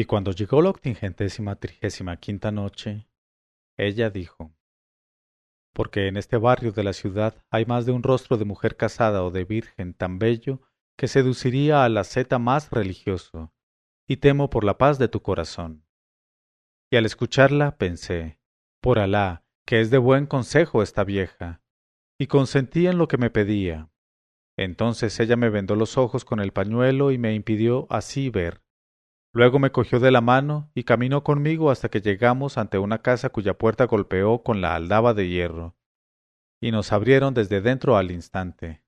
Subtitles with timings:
[0.00, 3.06] Y cuando llegó la octingentésima trigésima quinta noche,
[3.76, 4.56] ella dijo,
[5.74, 9.22] porque en este barrio de la ciudad hay más de un rostro de mujer casada
[9.22, 10.62] o de virgen tan bello
[10.96, 13.52] que seduciría a la zeta más religioso,
[14.08, 15.84] y temo por la paz de tu corazón.
[16.90, 18.40] Y al escucharla pensé,
[18.80, 21.60] por Alá, que es de buen consejo esta vieja,
[22.18, 23.90] y consentí en lo que me pedía.
[24.56, 28.62] Entonces ella me vendó los ojos con el pañuelo y me impidió así ver.
[29.32, 33.30] Luego me cogió de la mano y caminó conmigo hasta que llegamos ante una casa
[33.30, 35.76] cuya puerta golpeó con la aldaba de hierro,
[36.60, 38.82] y nos abrieron desde dentro al instante.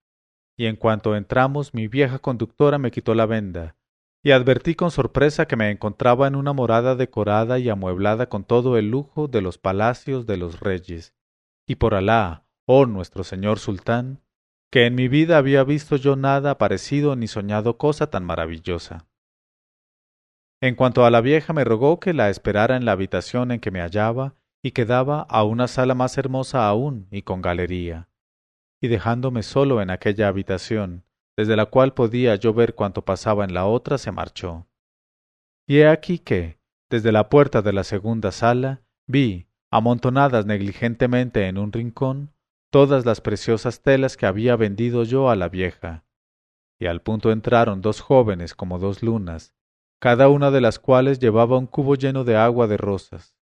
[0.56, 3.76] Y en cuanto entramos, mi vieja conductora me quitó la venda,
[4.24, 8.76] y advertí con sorpresa que me encontraba en una morada decorada y amueblada con todo
[8.76, 11.14] el lujo de los palacios de los reyes.
[11.66, 14.20] Y por Alá, oh nuestro señor sultán,
[14.70, 19.06] que en mi vida había visto yo nada parecido ni soñado cosa tan maravillosa.
[20.62, 23.72] En cuanto a la vieja me rogó que la esperara en la habitación en que
[23.72, 28.08] me hallaba y que daba a una sala más hermosa aún y con galería.
[28.80, 31.04] Y dejándome solo en aquella habitación,
[31.36, 34.68] desde la cual podía yo ver cuanto pasaba en la otra, se marchó.
[35.66, 41.58] Y he aquí que, desde la puerta de la segunda sala, vi, amontonadas negligentemente en
[41.58, 42.34] un rincón,
[42.70, 46.04] todas las preciosas telas que había vendido yo a la vieja.
[46.78, 49.56] Y al punto entraron dos jóvenes como dos lunas,
[50.02, 53.36] cada una de las cuales llevaba un cubo lleno de agua de rosas,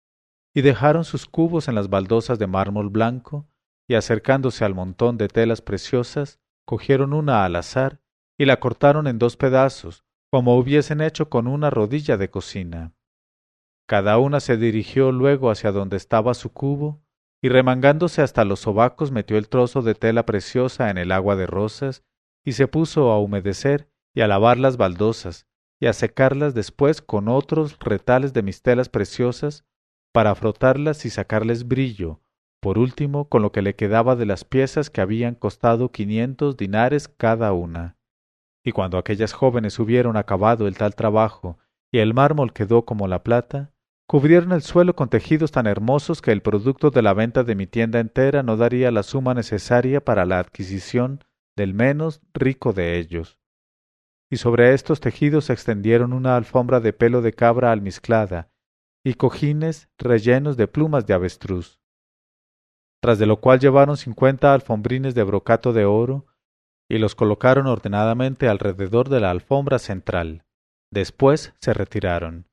[0.55, 3.47] y dejaron sus cubos en las baldosas de mármol blanco,
[3.87, 8.01] y acercándose al montón de telas preciosas, cogieron una al azar
[8.39, 12.95] y la cortaron en dos pedazos, como hubiesen hecho con una rodilla de cocina.
[13.87, 17.03] Cada una se dirigió luego hacia donde estaba su cubo,
[17.39, 21.45] y remangándose hasta los sobacos metió el trozo de tela preciosa en el agua de
[21.45, 22.03] rosas,
[22.43, 25.46] y se puso a humedecer y a lavar las baldosas,
[25.79, 29.65] y a secarlas después con otros retales de mis telas preciosas,
[30.11, 32.21] para frotarlas y sacarles brillo,
[32.59, 37.07] por último con lo que le quedaba de las piezas que habían costado quinientos dinares
[37.07, 37.97] cada una.
[38.63, 41.59] Y cuando aquellas jóvenes hubieron acabado el tal trabajo,
[41.91, 43.71] y el mármol quedó como la plata,
[44.07, 47.67] cubrieron el suelo con tejidos tan hermosos que el producto de la venta de mi
[47.67, 51.23] tienda entera no daría la suma necesaria para la adquisición
[51.55, 53.36] del menos rico de ellos
[54.29, 58.49] y sobre estos tejidos se extendieron una alfombra de pelo de cabra almizclada
[59.03, 61.79] y cojines rellenos de plumas de avestruz.
[63.01, 66.25] Tras de lo cual llevaron cincuenta alfombrines de brocato de oro
[66.89, 70.45] y los colocaron ordenadamente alrededor de la alfombra central.
[70.91, 72.47] Después se retiraron.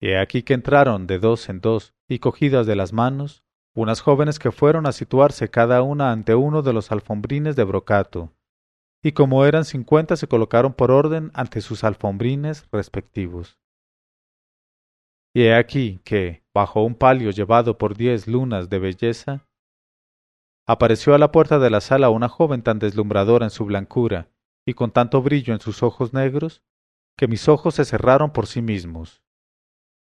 [0.00, 4.02] Y he aquí que entraron de dos en dos y cogidas de las manos unas
[4.02, 8.34] jóvenes que fueron a situarse cada una ante uno de los alfombrines de brocato,
[9.02, 13.58] y como eran cincuenta se colocaron por orden ante sus alfombrines respectivos.
[15.34, 19.48] Y he aquí que, bajo un palio llevado por diez lunas de belleza,
[20.66, 24.28] apareció a la puerta de la sala una joven tan deslumbradora en su blancura
[24.64, 26.62] y con tanto brillo en sus ojos negros,
[27.16, 29.22] que mis ojos se cerraron por sí mismos.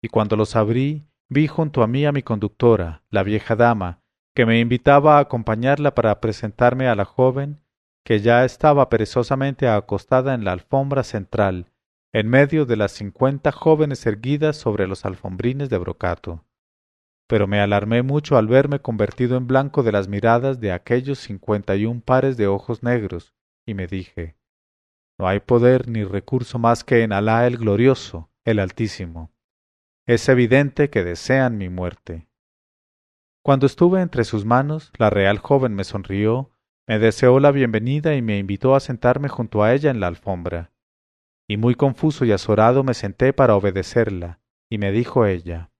[0.02, 4.02] Y cuando los abrí, vi junto a mí a mi conductora, la vieja dama,
[4.34, 7.62] que me invitaba a acompañarla para presentarme a la joven
[8.04, 11.72] que ya estaba perezosamente acostada en la alfombra central,
[12.12, 16.44] en medio de las cincuenta jóvenes erguidas sobre los alfombrines de brocato.
[17.28, 21.76] Pero me alarmé mucho al verme convertido en blanco de las miradas de aquellos cincuenta
[21.76, 23.34] y un pares de ojos negros,
[23.64, 24.36] y me dije
[25.18, 29.32] No hay poder ni recurso más que en Alá el glorioso, el Altísimo.
[30.06, 32.28] Es evidente que desean mi muerte.
[33.42, 36.50] Cuando estuve entre sus manos, la real joven me sonrió
[36.90, 40.72] me deseó la bienvenida y me invitó a sentarme junto a ella en la alfombra.
[41.48, 45.70] Y muy confuso y azorado me senté para obedecerla, y me dijo ella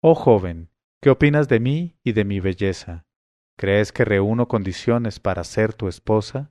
[0.00, 3.06] Oh joven, ¿qué opinas de mí y de mi belleza?
[3.56, 6.50] ¿Crees que reúno condiciones para ser tu esposa?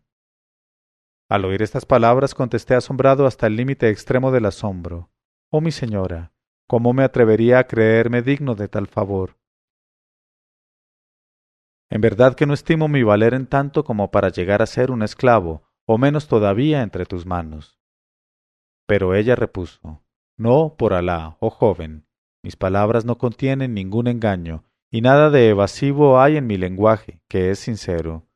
[1.28, 5.12] Al oír estas palabras contesté asombrado hasta el límite extremo del asombro.
[5.52, 6.32] Oh mi señora,
[6.70, 9.36] ¿cómo me atrevería a creerme digno de tal favor?
[11.90, 15.04] En verdad que no estimo mi valer en tanto como para llegar a ser un
[15.04, 17.80] esclavo, o menos todavía entre tus manos.
[18.88, 20.04] Pero ella repuso,
[20.38, 22.08] No, por Alá, oh joven,
[22.44, 27.52] mis palabras no contienen ningún engaño, y nada de evasivo hay en mi lenguaje, que
[27.52, 28.28] es sincero.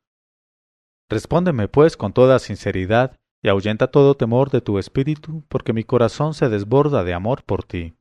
[1.08, 6.34] Respóndeme, pues, con toda sinceridad, y ahuyenta todo temor de tu espíritu, porque mi corazón
[6.34, 7.96] se desborda de amor por ti.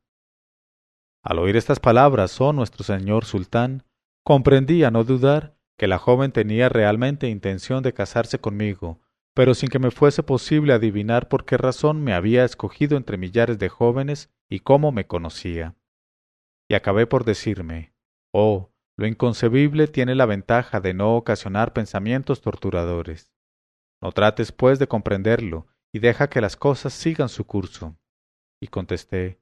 [1.24, 3.84] Al oír estas palabras, oh nuestro señor sultán,
[4.24, 9.00] Comprendí, a no dudar, que la joven tenía realmente intención de casarse conmigo,
[9.33, 13.57] pero sin que me fuese posible adivinar por qué razón me había escogido entre millares
[13.60, 15.75] de jóvenes y cómo me conocía.
[16.69, 17.94] Y acabé por decirme,
[18.33, 23.33] oh, lo inconcebible tiene la ventaja de no ocasionar pensamientos torturadores.
[24.01, 27.98] No trates, pues, de comprenderlo, y deja que las cosas sigan su curso.
[28.62, 29.39] Y contesté,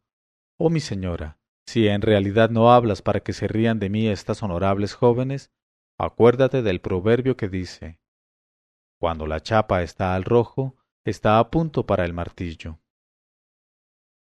[0.59, 4.42] Oh mi señora, si en realidad no hablas para que se rían de mí estas
[4.42, 5.52] honorables jóvenes,
[6.00, 8.00] acuérdate del proverbio que dice,
[9.00, 12.80] Cuando la chapa está al rojo, está a punto para el martillo.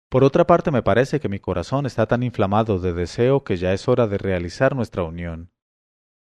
[0.09, 3.73] Por otra parte, me parece que mi corazón está tan inflamado de deseo que ya
[3.73, 5.51] es hora de realizar nuestra unión.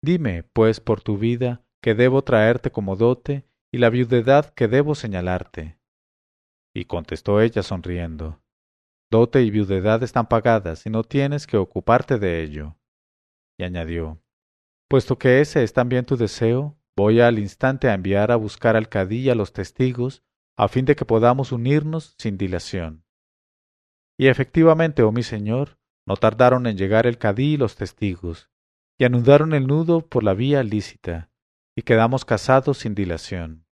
[0.03, 4.95] Dime, pues, por tu vida, que debo traerte como dote y la viudedad que debo
[4.95, 5.79] señalarte.
[6.73, 8.41] Y contestó ella sonriendo,
[9.11, 12.77] Dote y viudedad están pagadas y no tienes que ocuparte de ello.
[13.57, 14.21] Y añadió,
[14.87, 18.89] Puesto que ese es también tu deseo, voy al instante a enviar a buscar al
[18.89, 20.23] cadí a los testigos,
[20.57, 23.03] a fin de que podamos unirnos sin dilación.
[24.17, 28.49] Y efectivamente, oh mi señor, no tardaron en llegar el cadí y los testigos,
[28.97, 31.31] y anudaron el nudo por la vía lícita,
[31.75, 33.65] y quedamos casados sin dilación.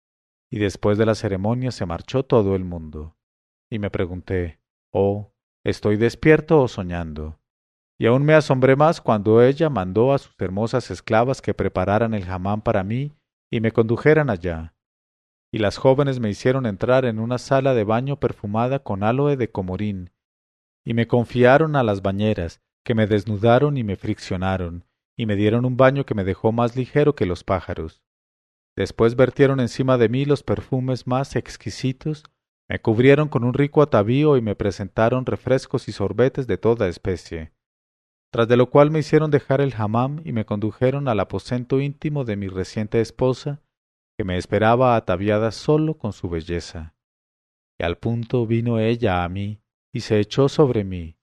[0.51, 3.17] Y después de la ceremonia se marchó todo el mundo.
[3.69, 4.59] Y me pregunté,
[4.95, 5.33] oh,
[5.65, 7.37] ¿estoy despierto o soñando?
[7.99, 12.23] Y aún me asombré más cuando ella mandó a sus hermosas esclavas que prepararan el
[12.23, 13.11] jamán para mí
[13.51, 14.73] y me condujeran allá.
[15.51, 19.51] Y las jóvenes me hicieron entrar en una sala de baño perfumada con aloe de
[19.51, 20.11] comorín,
[20.85, 24.85] y me confiaron a las bañeras, que me desnudaron y me friccionaron,
[25.17, 28.01] y me dieron un baño que me dejó más ligero que los pájaros.
[28.77, 32.23] Después vertieron encima de mí los perfumes más exquisitos,
[32.67, 37.53] me cubrieron con un rico atavío y me presentaron refrescos y sorbetes de toda especie.
[38.31, 42.25] Tras de lo cual me hicieron dejar el hammam y me condujeron al aposento íntimo
[42.25, 43.61] de mi reciente esposa,
[44.17, 46.95] que me esperaba ataviada solo con su belleza.
[47.79, 49.61] Y al punto vino ella a mí,
[49.93, 51.17] y se echó sobre mí,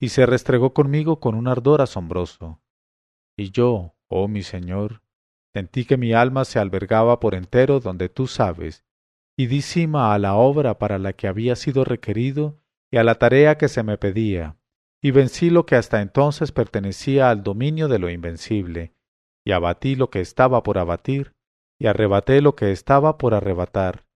[0.00, 2.60] y se restregó conmigo con un ardor asombroso.
[3.36, 5.02] Y yo, oh mi Señor,
[5.54, 8.84] sentí que mi alma se albergaba por entero donde tú sabes,
[9.36, 9.62] y di
[9.94, 12.60] a la obra para la que había sido requerido
[12.90, 14.56] y a la tarea que se me pedía,
[15.02, 18.94] y vencí lo que hasta entonces pertenecía al dominio de lo invencible,
[19.44, 21.34] y abatí lo que estaba por abatir,
[21.78, 24.06] y arrebaté lo que estaba por arrebatar,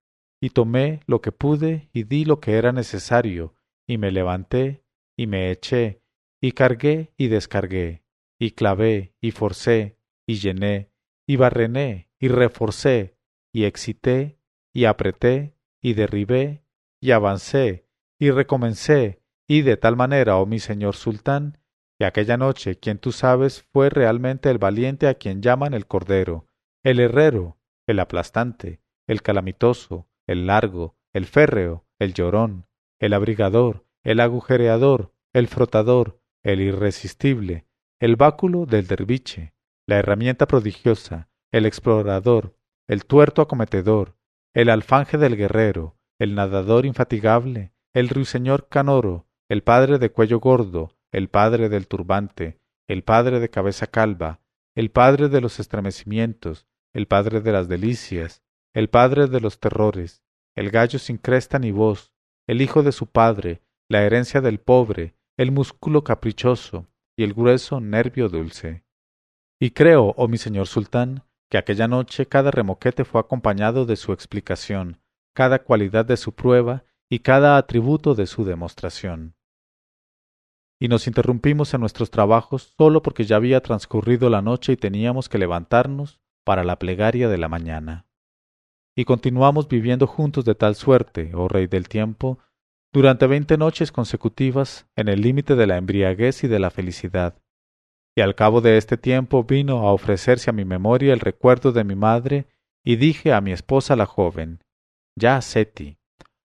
[0.40, 3.54] y tomé lo que pude y di lo que era necesario,
[3.86, 4.84] y me levanté,
[5.16, 6.00] y me eché,
[6.40, 8.04] y cargué y descargué,
[8.38, 10.92] y clavé, y forcé, y llené,
[11.26, 13.16] y barrené, y reforcé,
[13.52, 14.37] y excité,
[14.72, 16.64] y apreté, y derribé,
[17.00, 17.86] y avancé,
[18.18, 21.58] y recomencé, y de tal manera, oh mi señor sultán,
[21.98, 26.46] que aquella noche quien tú sabes fue realmente el valiente a quien llaman el cordero,
[26.84, 32.66] el herrero, el aplastante, el calamitoso, el largo, el férreo, el llorón,
[33.00, 37.66] el abrigador, el agujereador, el frotador, el irresistible,
[38.00, 39.54] el báculo del derviche,
[39.86, 42.56] la herramienta prodigiosa, el explorador,
[42.86, 44.17] el tuerto acometedor,
[44.54, 50.96] el alfanje del guerrero, el nadador infatigable, el ruiseñor canoro, el padre de cuello gordo,
[51.12, 54.40] el padre del turbante, el padre de cabeza calva,
[54.74, 58.42] el padre de los estremecimientos, el padre de las delicias,
[58.74, 60.22] el padre de los terrores,
[60.56, 62.12] el gallo sin cresta ni voz,
[62.46, 67.80] el hijo de su padre, la herencia del pobre, el músculo caprichoso y el grueso
[67.80, 68.84] nervio dulce.
[69.60, 74.12] Y creo, oh mi señor sultán, que aquella noche cada remoquete fue acompañado de su
[74.12, 75.00] explicación,
[75.34, 79.34] cada cualidad de su prueba y cada atributo de su demostración.
[80.80, 85.28] Y nos interrumpimos en nuestros trabajos solo porque ya había transcurrido la noche y teníamos
[85.28, 88.08] que levantarnos para la plegaria de la mañana
[88.98, 92.40] y continuamos viviendo juntos de tal suerte, oh Rey del tiempo,
[92.92, 97.40] durante veinte noches consecutivas en el límite de la embriaguez y de la felicidad.
[98.18, 101.84] Y al cabo de este tiempo vino a ofrecerse a mi memoria el recuerdo de
[101.84, 102.48] mi madre,
[102.84, 104.58] y dije a mi esposa la joven,
[105.16, 105.98] Ya, Seti,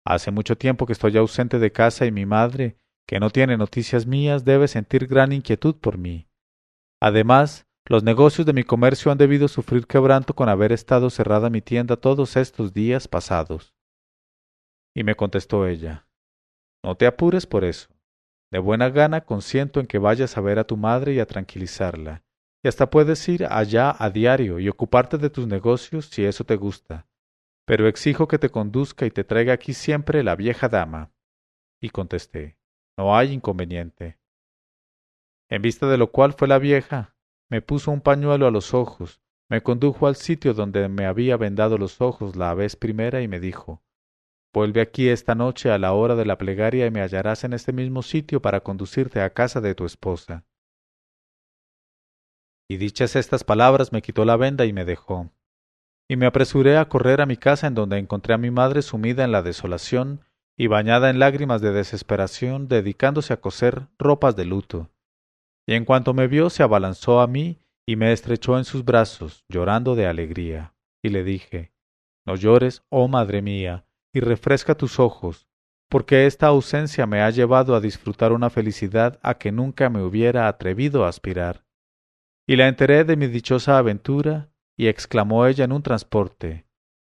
[0.05, 4.07] hace mucho tiempo que estoy ausente de casa y mi madre, que no tiene noticias
[4.07, 6.29] mías, debe sentir gran inquietud por mí.
[7.01, 11.61] Además, los negocios de mi comercio han debido sufrir quebranto con haber estado cerrada mi
[11.61, 13.75] tienda todos estos días pasados.
[14.95, 16.07] Y me contestó ella,
[16.81, 17.89] No te apures por eso.
[18.49, 22.23] De buena gana consiento en que vayas a ver a tu madre y a tranquilizarla,
[22.63, 26.55] y hasta puedes ir allá a diario y ocuparte de tus negocios si eso te
[26.55, 27.07] gusta.
[27.65, 31.11] Pero exijo que te conduzca y te traiga aquí siempre la vieja dama.
[31.81, 32.57] Y contesté,
[32.97, 34.17] No hay inconveniente.
[35.49, 37.15] En vista de lo cual fue la vieja,
[37.49, 41.77] me puso un pañuelo a los ojos, me condujo al sitio donde me había vendado
[41.77, 43.81] los ojos la vez primera y me dijo
[44.53, 47.73] Vuelve aquí esta noche a la hora de la plegaria y me hallarás en este
[47.73, 50.45] mismo sitio para conducirte a casa de tu esposa.
[52.69, 55.31] Y dichas estas palabras me quitó la venda y me dejó.
[56.09, 59.23] Y me apresuré a correr a mi casa en donde encontré a mi madre sumida
[59.23, 60.21] en la desolación
[60.57, 64.89] y bañada en lágrimas de desesperación, dedicándose a coser ropas de luto.
[65.67, 69.45] Y en cuanto me vio se abalanzó a mí y me estrechó en sus brazos,
[69.49, 70.73] llorando de alegría.
[71.03, 71.73] Y le dije,
[72.25, 73.85] No llores, oh madre mía,
[74.17, 75.47] y refresca tus ojos,
[75.89, 80.47] porque esta ausencia me ha llevado a disfrutar una felicidad a que nunca me hubiera
[80.47, 81.65] atrevido a aspirar.
[82.47, 86.65] Y la enteré de mi dichosa aventura, y exclamó ella en un transporte,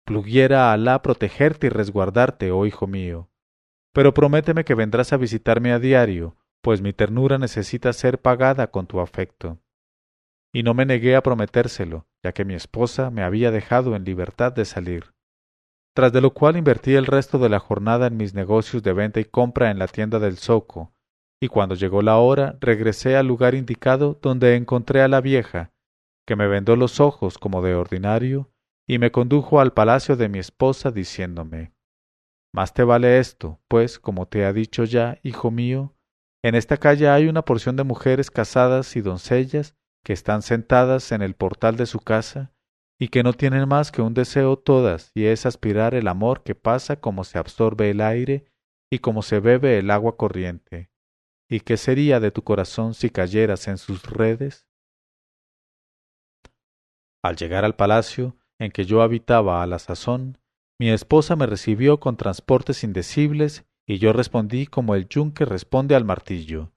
[0.05, 3.29] Pluguiera Alá protegerte y resguardarte, oh hijo mío.
[3.91, 8.87] Pero prométeme que vendrás a visitarme a diario, pues mi ternura necesita ser pagada con
[8.87, 9.59] tu afecto.
[10.53, 14.53] Y no me negué a prometérselo, ya que mi esposa me había dejado en libertad
[14.53, 15.13] de salir
[15.93, 19.19] tras de lo cual invertí el resto de la jornada en mis negocios de venta
[19.19, 20.93] y compra en la tienda del zoco,
[21.39, 25.71] y cuando llegó la hora regresé al lugar indicado donde encontré a la vieja,
[26.25, 28.49] que me vendó los ojos como de ordinario,
[28.87, 31.73] y me condujo al palacio de mi esposa diciéndome
[32.53, 35.95] Más te vale esto, pues, como te ha dicho ya, hijo mío,
[36.43, 41.21] en esta calle hay una porción de mujeres casadas y doncellas que están sentadas en
[41.21, 42.53] el portal de su casa,
[42.99, 46.55] y que no tienen más que un deseo todas, y es aspirar el amor que
[46.55, 48.45] pasa como se absorbe el aire
[48.89, 50.89] y como se bebe el agua corriente.
[51.49, 54.67] ¿Y qué sería de tu corazón si cayeras en sus redes?
[57.23, 60.37] Al llegar al palacio en que yo habitaba a la sazón,
[60.79, 66.05] mi esposa me recibió con transportes indecibles y yo respondí como el yunque responde al
[66.05, 66.71] martillo.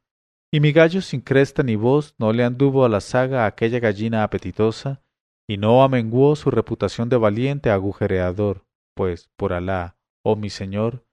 [0.52, 3.80] Y mi gallo sin cresta ni voz no le anduvo a la saga a aquella
[3.80, 5.02] gallina apetitosa
[5.48, 11.04] y no amenguó su reputación de valiente agujereador, pues, por Alá, oh mi señor,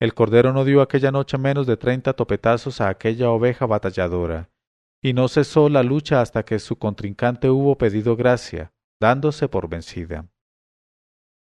[0.00, 4.50] el cordero no dio aquella noche menos de treinta topetazos a aquella oveja batalladora,
[5.02, 10.30] y no cesó la lucha hasta que su contrincante hubo pedido gracia, dándose por vencida.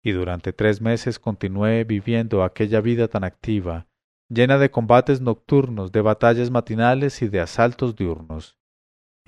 [0.01, 3.87] Y durante tres meses continué viviendo aquella vida tan activa,
[4.29, 8.58] llena de combates nocturnos, de batallas matinales y de asaltos diurnos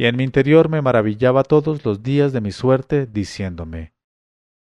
[0.02, 3.94] y en mi interior me maravillaba todos los días de mi suerte, diciéndome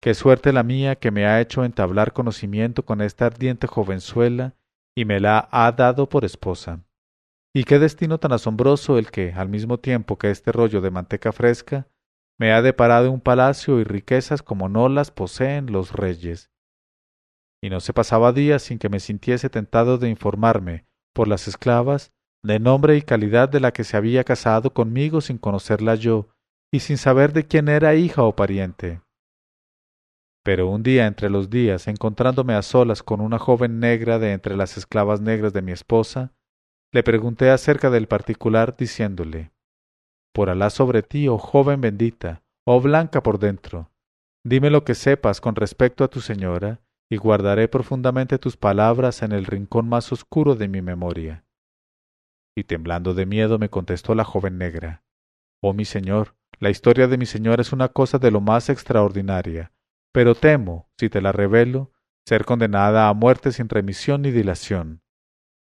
[0.02, 4.54] Qué suerte la mía que me ha hecho entablar conocimiento con esta ardiente jovenzuela
[4.96, 6.86] y me la ha dado por esposa.
[7.54, 11.32] Y qué destino tan asombroso el que, al mismo tiempo que este rollo de manteca
[11.32, 11.86] fresca,
[12.40, 16.50] me ha deparado un palacio y riquezas como no las poseen los reyes.
[17.62, 22.14] Y no se pasaba día sin que me sintiese tentado de informarme, por las esclavas,
[22.46, 26.28] de nombre y calidad de la que se había casado conmigo sin conocerla yo,
[26.72, 29.00] y sin saber de quién era hija o pariente.
[30.44, 34.56] Pero un día entre los días, encontrándome a solas con una joven negra de entre
[34.56, 36.34] las esclavas negras de mi esposa,
[36.92, 39.50] le pregunté acerca del particular, diciéndole
[40.32, 43.90] Por Alá sobre ti, oh joven bendita, oh blanca por dentro,
[44.44, 49.32] dime lo que sepas con respecto a tu señora, y guardaré profundamente tus palabras en
[49.32, 51.45] el rincón más oscuro de mi memoria.
[52.56, 55.04] Y temblando de miedo me contestó la joven negra
[55.60, 59.72] Oh mi señor, la historia de mi señor es una cosa de lo más extraordinaria,
[60.12, 61.92] pero temo, si te la revelo,
[62.26, 65.02] ser condenada a muerte sin remisión ni dilación.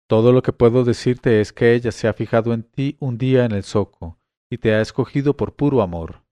[0.08, 3.44] Todo lo que puedo decirte es que ella se ha fijado en ti un día
[3.44, 6.24] en el zoco, y te ha escogido por puro amor.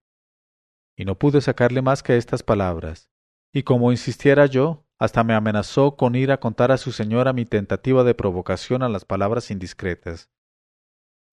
[0.97, 3.11] Y no pude sacarle más que estas palabras,
[3.52, 7.44] y como insistiera yo, hasta me amenazó con ir a contar a su señora mi
[7.44, 10.30] tentativa de provocación a las palabras indiscretas.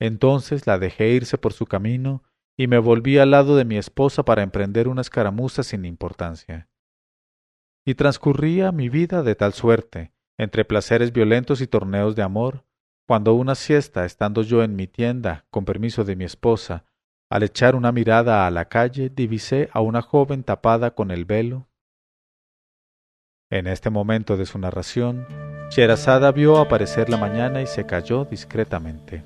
[0.01, 2.23] Entonces la dejé irse por su camino
[2.57, 6.67] y me volví al lado de mi esposa para emprender una escaramuza sin importancia.
[7.85, 12.65] Y transcurría mi vida de tal suerte, entre placeres violentos y torneos de amor,
[13.07, 16.83] cuando una siesta, estando yo en mi tienda, con permiso de mi esposa,
[17.29, 21.67] al echar una mirada a la calle, divisé a una joven tapada con el velo.
[23.51, 25.27] En este momento de su narración,
[25.71, 29.23] Sherazada vio aparecer la mañana y se calló discretamente.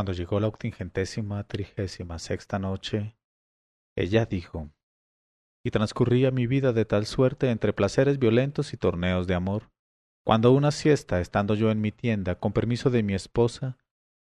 [0.00, 3.18] Cuando llegó la octingentésima trigésima sexta noche,
[3.94, 4.70] ella dijo,
[5.62, 9.70] y transcurría mi vida de tal suerte entre placeres violentos y torneos de amor,
[10.24, 13.76] cuando una siesta, estando yo en mi tienda, con permiso de mi esposa,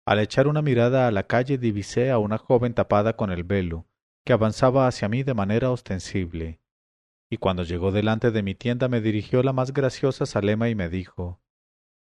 [0.04, 3.86] al echar una mirada a la calle divisé a una joven tapada con el velo,
[4.26, 6.60] que avanzaba hacia mí de manera ostensible.
[7.30, 10.88] Y cuando llegó delante de mi tienda me dirigió la más graciosa Salema y me
[10.88, 11.40] dijo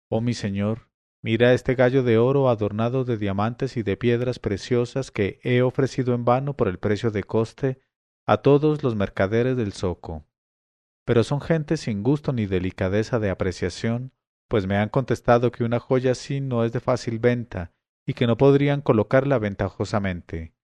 [0.09, 0.94] Oh mi señor,
[1.25, 6.13] mira este gallo de oro adornado de diamantes y de piedras preciosas que he ofrecido
[6.13, 7.81] en vano por el precio de coste
[8.27, 10.27] a todos los mercaderes del zoco.
[11.07, 14.13] Pero son gente sin gusto ni delicadeza de apreciación,
[14.49, 17.73] pues me han contestado que una joya así no es de fácil venta
[18.07, 20.55] y que no podrían colocarla ventajosamente.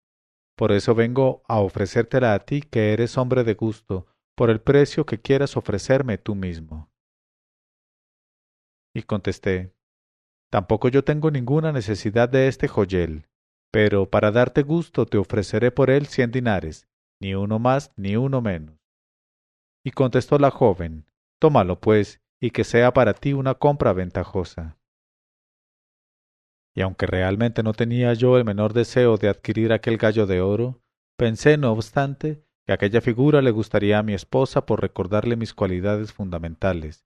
[0.57, 5.07] Por eso vengo a ofrecértela a ti, que eres hombre de gusto, por el precio
[5.07, 6.93] que quieras ofrecerme tú mismo.
[8.95, 9.73] Y contesté,
[10.51, 13.27] Tampoco yo tengo ninguna necesidad de este joyel,
[13.71, 16.89] pero para darte gusto te ofreceré por él cien dinares,
[17.21, 18.77] ni uno más ni uno menos.
[19.85, 21.07] Y contestó la joven,
[21.41, 24.81] Tómalo, pues, y que sea para ti una compra ventajosa
[26.75, 30.81] y aunque realmente no tenía yo el menor deseo de adquirir aquel gallo de oro,
[31.17, 36.13] pensé, no obstante, que aquella figura le gustaría a mi esposa por recordarle mis cualidades
[36.13, 37.05] fundamentales,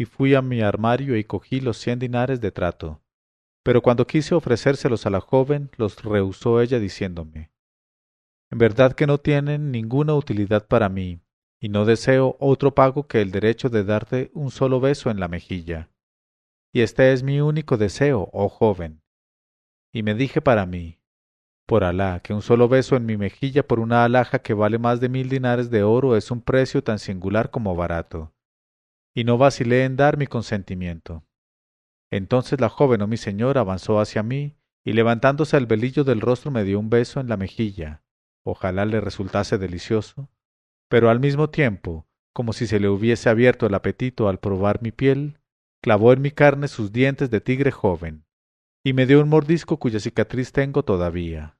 [0.00, 3.02] y fui a mi armario y cogí los cien dinares de trato.
[3.62, 7.50] Pero cuando quise ofrecérselos a la joven, los rehusó ella diciéndome
[8.50, 11.20] En verdad que no tienen ninguna utilidad para mí,
[11.60, 15.28] y no deseo otro pago que el derecho de darte un solo beso en la
[15.28, 15.90] mejilla.
[16.72, 19.02] Y este es mi único deseo, oh joven.
[19.92, 20.98] Y me dije para mí,
[21.66, 24.98] por Alá, que un solo beso en mi mejilla por una alhaja que vale más
[24.98, 28.32] de mil dinares de oro es un precio tan singular como barato.
[29.14, 31.24] Y no vacilé en dar mi consentimiento.
[32.10, 36.20] Entonces la joven o oh mi señor avanzó hacia mí, y levantándose el velillo del
[36.20, 38.02] rostro me dio un beso en la mejilla.
[38.44, 40.30] Ojalá le resultase delicioso,
[40.88, 44.92] pero al mismo tiempo, como si se le hubiese abierto el apetito al probar mi
[44.92, 45.38] piel,
[45.82, 48.24] clavó en mi carne sus dientes de tigre joven,
[48.84, 51.58] y me dio un mordisco cuya cicatriz tengo todavía.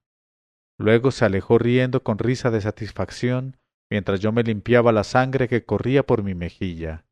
[0.79, 3.59] Luego se alejó riendo con risa de satisfacción,
[3.91, 7.05] mientras yo me limpiaba la sangre que corría por mi mejilla.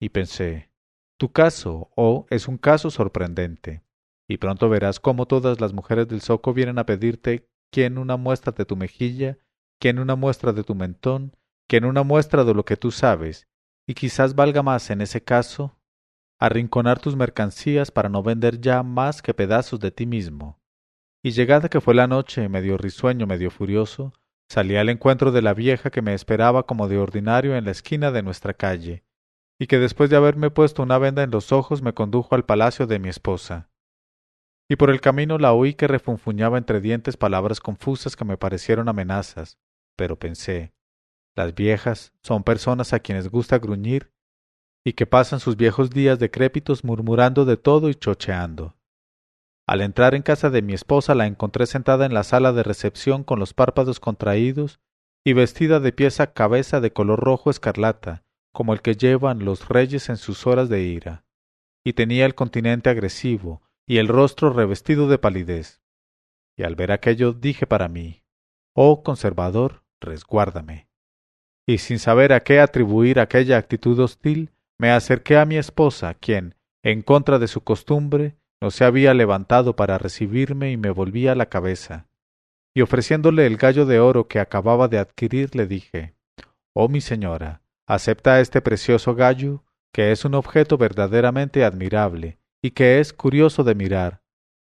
[0.00, 0.70] Y pensé,
[1.18, 3.82] tu caso, oh, es un caso sorprendente,
[4.28, 8.52] y pronto verás cómo todas las mujeres del zoco vienen a pedirte quién una muestra
[8.52, 9.38] de tu mejilla,
[9.80, 11.36] quién una muestra de tu mentón,
[11.68, 13.48] quién una muestra de lo que tú sabes,
[13.86, 15.78] y quizás valga más en ese caso
[16.38, 20.60] arrinconar tus mercancías para no vender ya más que pedazos de ti mismo.
[21.24, 24.12] Y llegada que fue la noche, medio risueño, medio furioso,
[24.50, 28.10] salí al encuentro de la vieja que me esperaba como de ordinario en la esquina
[28.10, 29.05] de nuestra calle,
[29.58, 32.86] y que después de haberme puesto una venda en los ojos me condujo al palacio
[32.86, 33.70] de mi esposa.
[34.68, 38.88] Y por el camino la oí que refunfuñaba entre dientes palabras confusas que me parecieron
[38.88, 39.58] amenazas,
[39.96, 40.74] pero pensé,
[41.36, 44.12] las viejas son personas a quienes gusta gruñir
[44.84, 48.76] y que pasan sus viejos días decrépitos murmurando de todo y chocheando.
[49.66, 53.24] Al entrar en casa de mi esposa la encontré sentada en la sala de recepción
[53.24, 54.80] con los párpados contraídos
[55.24, 58.22] y vestida de pies a cabeza de color rojo escarlata,
[58.56, 61.26] como el que llevan los reyes en sus horas de ira,
[61.84, 65.82] y tenía el continente agresivo y el rostro revestido de palidez.
[66.56, 68.24] Y al ver aquello dije para mí,
[68.74, 70.88] Oh conservador, resguárdame.
[71.66, 76.54] Y sin saber a qué atribuir aquella actitud hostil, me acerqué a mi esposa, quien,
[76.82, 81.50] en contra de su costumbre, no se había levantado para recibirme y me volvía la
[81.50, 82.08] cabeza.
[82.74, 86.14] Y ofreciéndole el gallo de oro que acababa de adquirir, le dije
[86.72, 93.00] Oh mi señora, acepta este precioso gallo, que es un objeto verdaderamente admirable, y que
[93.00, 94.22] es curioso de mirar,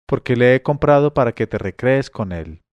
[0.08, 2.64] porque le he comprado para que te recrees con él.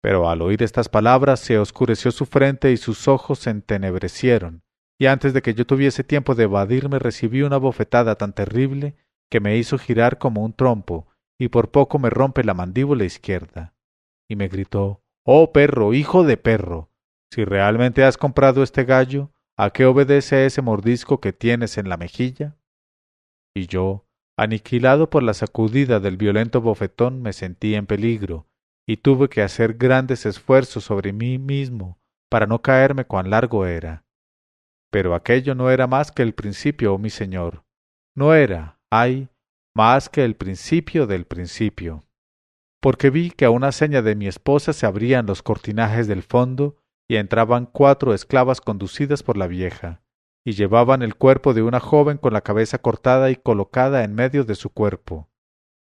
[0.00, 4.62] Pero al oír estas palabras se oscureció su frente y sus ojos se entenebrecieron,
[4.98, 8.96] y antes de que yo tuviese tiempo de evadirme recibí una bofetada tan terrible
[9.30, 13.74] que me hizo girar como un trompo, y por poco me rompe la mandíbula izquierda.
[14.28, 16.90] Y me gritó Oh perro, hijo de perro.
[17.34, 21.96] Si realmente has comprado este gallo, ¿a qué obedece ese mordisco que tienes en la
[21.96, 22.56] mejilla?
[23.56, 24.06] Y yo,
[24.38, 28.46] aniquilado por la sacudida del violento bofetón, me sentí en peligro,
[28.86, 31.98] y tuve que hacer grandes esfuerzos sobre mí mismo
[32.30, 34.04] para no caerme cuán largo era.
[34.92, 37.64] Pero aquello no era más que el principio, oh mi señor.
[38.14, 39.28] No era, ay,
[39.74, 42.04] más que el principio del principio.
[42.80, 46.76] Porque vi que a una seña de mi esposa se abrían los cortinajes del fondo
[47.08, 50.02] y entraban cuatro esclavas conducidas por la vieja,
[50.44, 54.44] y llevaban el cuerpo de una joven con la cabeza cortada y colocada en medio
[54.44, 55.28] de su cuerpo.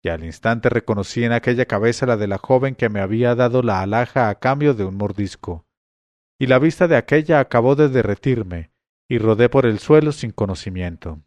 [0.03, 3.63] y al instante reconocí en aquella cabeza la de la joven que me había dado
[3.63, 5.67] la alhaja a cambio de un mordisco,
[6.39, 8.71] y la vista de aquella acabó de derretirme,
[9.09, 11.23] y rodé por el suelo sin conocimiento.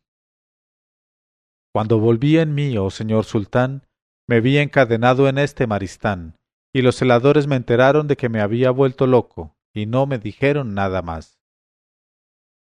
[1.73, 3.87] Cuando volví en mí, oh señor sultán,
[4.27, 6.37] me vi encadenado en este maristán,
[6.71, 10.73] y los celadores me enteraron de que me había vuelto loco, y no me dijeron
[10.73, 11.39] nada más.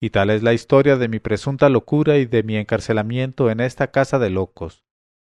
[0.00, 3.90] Y tal es la historia de mi presunta locura y de mi encarcelamiento en esta
[3.90, 4.84] casa de locos,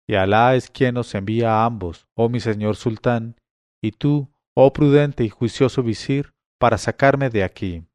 [0.08, 3.36] y Alá es quien nos envía a ambos, oh mi señor sultán,
[3.82, 7.86] y tú, oh prudente y juicioso visir, para sacarme de aquí.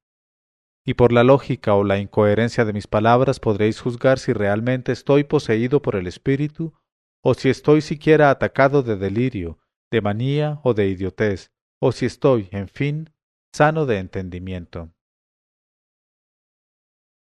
[0.84, 5.24] Y por la lógica o la incoherencia de mis palabras podréis juzgar si realmente estoy
[5.24, 6.74] poseído por el espíritu,
[7.22, 9.58] o si estoy siquiera atacado de delirio,
[9.90, 13.11] de manía o de idiotez, o si estoy, en fin,
[13.54, 14.94] sano de entendimiento.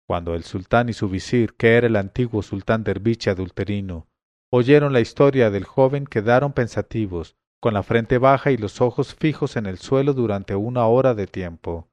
[0.06, 4.08] Cuando el sultán y su visir, que era el antiguo sultán derviche adulterino,
[4.52, 9.56] oyeron la historia del joven quedaron pensativos, con la frente baja y los ojos fijos
[9.56, 11.90] en el suelo durante una hora de tiempo.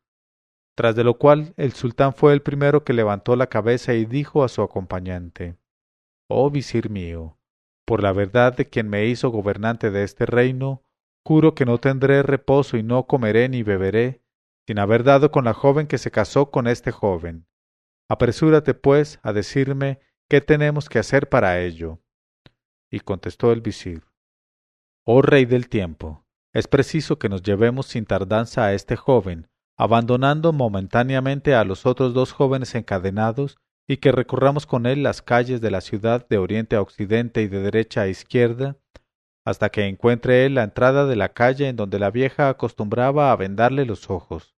[0.75, 4.43] Tras de lo cual el sultán fue el primero que levantó la cabeza y dijo
[4.45, 5.57] a su acompañante
[6.29, 7.39] Oh visir mío,
[7.85, 10.83] por la verdad de quien me hizo gobernante de este reino,
[11.27, 14.23] juro que no tendré reposo y no comeré ni beberé,
[14.65, 17.49] sin haber dado con la joven que se casó con este joven.
[18.09, 19.99] Apresúrate, pues, a decirme
[20.31, 21.99] qué tenemos que hacer para ello.
[22.93, 24.05] Y contestó el visir,
[25.05, 30.53] Oh rey del tiempo, es preciso que nos llevemos sin tardanza a este joven, abandonando
[30.53, 33.59] momentáneamente a los otros dos jóvenes encadenados,
[33.89, 37.49] y que recorramos con él las calles de la ciudad de oriente a occidente y
[37.49, 38.77] de derecha a izquierda,
[39.47, 43.37] hasta que encuentre él la entrada de la calle en donde la vieja acostumbraba a
[43.37, 44.57] vendarle los ojos.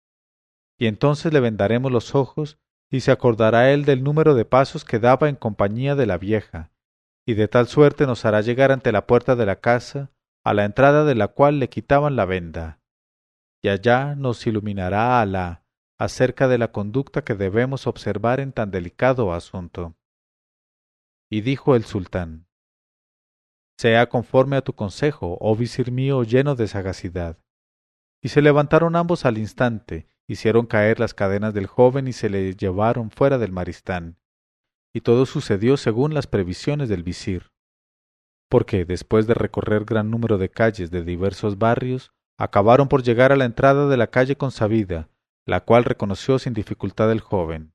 [0.80, 2.58] Y entonces le vendaremos los ojos,
[2.90, 6.72] y se acordará él del número de pasos que daba en compañía de la vieja,
[7.26, 10.10] y de tal suerte nos hará llegar ante la puerta de la casa,
[10.46, 12.80] a la entrada de la cual le quitaban la venda.
[13.62, 15.66] Y allá nos iluminará Alá
[16.00, 19.98] acerca de la conducta que debemos observar en tan delicado asunto.
[21.30, 22.47] Y dijo el sultán,
[23.78, 27.38] Sea conforme a tu consejo, oh visir mío lleno de sagacidad.
[28.22, 32.56] Y se levantaron ambos al instante, hicieron caer las cadenas del joven y se le
[32.56, 34.18] llevaron fuera del maristán
[34.98, 37.52] y todo sucedió según las previsiones del visir.
[38.50, 43.36] Porque, después de recorrer gran número de calles de diversos barrios, acabaron por llegar a
[43.36, 45.08] la entrada de la calle consabida,
[45.46, 47.74] la cual reconoció sin dificultad el joven,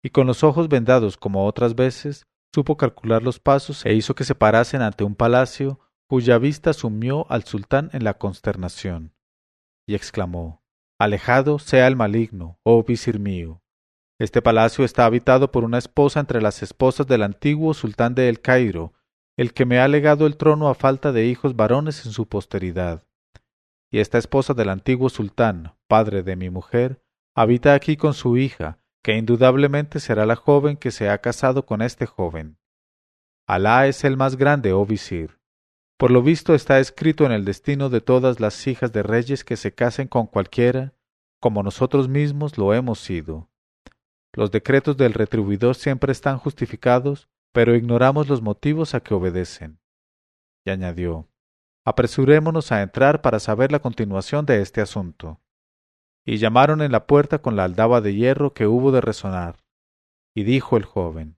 [0.00, 4.24] y con los ojos vendados como otras veces, supo calcular los pasos e hizo que
[4.24, 9.14] se parasen ante un palacio cuya vista sumió al sultán en la consternación,
[9.86, 10.64] y exclamó
[10.98, 13.62] Alejado sea el maligno, oh visir mío,
[14.20, 18.42] este palacio está habitado por una esposa entre las esposas del antiguo sultán de El
[18.42, 18.92] Cairo,
[19.38, 23.06] el que me ha legado el trono a falta de hijos varones en su posteridad.
[23.90, 27.02] Y esta esposa del antiguo sultán, padre de mi mujer,
[27.34, 31.82] habita aquí con su hija, que indudablemente será la joven que se ha casado con
[31.82, 32.58] este joven.
[33.46, 35.38] Alá es el más grande, oh visir.
[35.96, 39.56] Por lo visto está escrito en el destino de todas las hijas de reyes que
[39.56, 40.94] se casen con cualquiera,
[41.40, 43.50] como nosotros mismos lo hemos sido.
[44.32, 49.80] Los decretos del retribuidor siempre están justificados, pero ignoramos los motivos a que obedecen.
[50.64, 51.28] Y añadió,
[51.84, 55.40] apresurémonos a entrar para saber la continuación de este asunto.
[56.30, 59.56] Y llamaron en la puerta con la aldaba de hierro que hubo de resonar.
[60.32, 61.36] Y dijo el joven,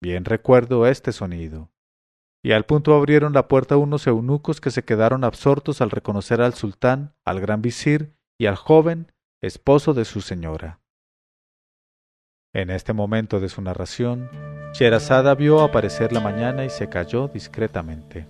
[0.00, 1.72] bien recuerdo este sonido.
[2.44, 6.54] Y al punto abrieron la puerta unos eunucos que se quedaron absortos al reconocer al
[6.54, 9.10] sultán, al gran visir y al joven,
[9.42, 10.78] esposo de su señora.
[12.54, 14.30] En este momento de su narración,
[14.72, 18.28] Sherazada vio aparecer la mañana y se calló discretamente.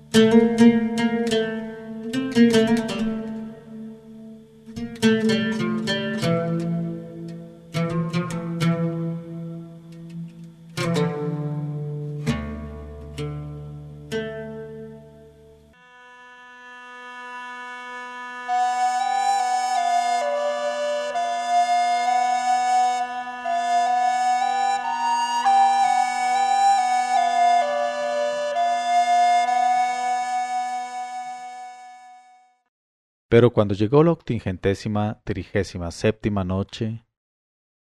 [33.28, 37.04] Pero cuando llegó la octingentésima trigésima séptima noche,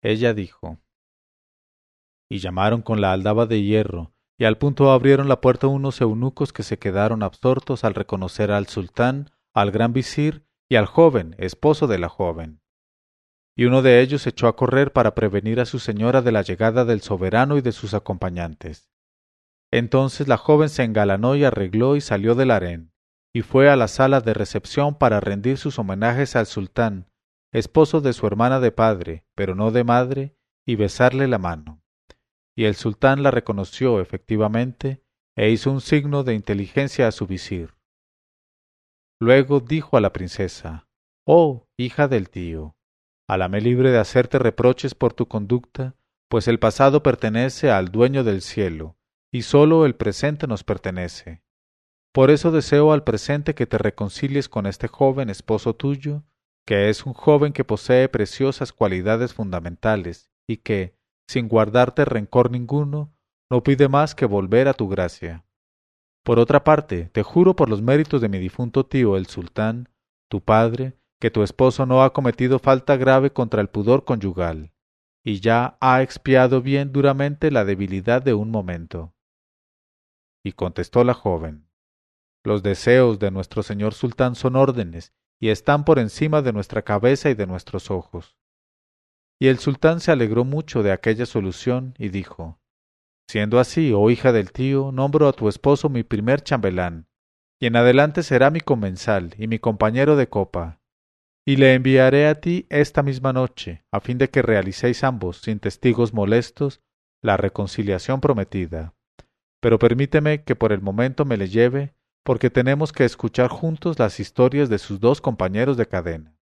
[0.02, 0.80] ella dijo,
[2.30, 6.54] y llamaron con la aldaba de hierro, y al punto abrieron la puerta unos eunucos
[6.54, 11.88] que se quedaron absortos al reconocer al sultán, al gran visir y al joven, esposo
[11.88, 12.62] de la joven.
[13.56, 16.86] Y uno de ellos echó a correr para prevenir a su señora de la llegada
[16.86, 18.90] del soberano y de sus acompañantes.
[19.72, 22.93] Entonces la joven se engalanó y arregló y salió del harén,
[23.34, 27.10] y fue a la sala de recepción para rendir sus homenajes al sultán,
[27.52, 31.82] esposo de su hermana de padre, pero no de madre, y besarle la mano.
[32.56, 35.04] Y el sultán la reconoció efectivamente,
[35.36, 37.74] e hizo un signo de inteligencia a su visir.
[39.20, 40.88] Luego dijo a la princesa,
[41.26, 42.76] Oh, hija del tío,
[43.28, 45.96] alame libre de hacerte reproches por tu conducta,
[46.30, 48.98] pues el pasado pertenece al dueño del cielo,
[49.32, 51.43] y sólo el presente nos pertenece.
[52.14, 56.24] Por eso deseo al presente que te reconcilies con este joven esposo tuyo,
[56.64, 60.96] que es un joven que posee preciosas cualidades fundamentales y que,
[61.28, 63.12] sin guardarte rencor ninguno,
[63.50, 65.44] no pide más que volver a tu gracia.
[66.24, 69.90] Por otra parte, te juro por los méritos de mi difunto tío el sultán,
[70.30, 74.72] tu padre, que tu esposo no ha cometido falta grave contra el pudor conyugal,
[75.24, 79.14] y ya ha expiado bien duramente la debilidad de un momento.
[80.44, 81.63] Y contestó la joven,
[82.44, 87.30] Los deseos de nuestro señor sultán son órdenes, y están por encima de nuestra cabeza
[87.30, 88.38] y de nuestros ojos.
[89.40, 92.60] Y el sultán se alegró mucho de aquella solución y dijo,
[93.30, 97.08] Siendo así, oh hija del tío, nombro a tu esposo mi primer chambelán,
[97.60, 100.82] y en adelante será mi comensal y mi compañero de copa,
[101.46, 105.60] y le enviaré a ti esta misma noche, a fin de que realicéis ambos, sin
[105.60, 106.82] testigos molestos,
[107.22, 108.94] la reconciliación prometida
[109.64, 114.20] pero permíteme que por el momento me le lleve, porque tenemos que escuchar juntos las
[114.20, 116.38] historias de sus dos compañeros de cadena.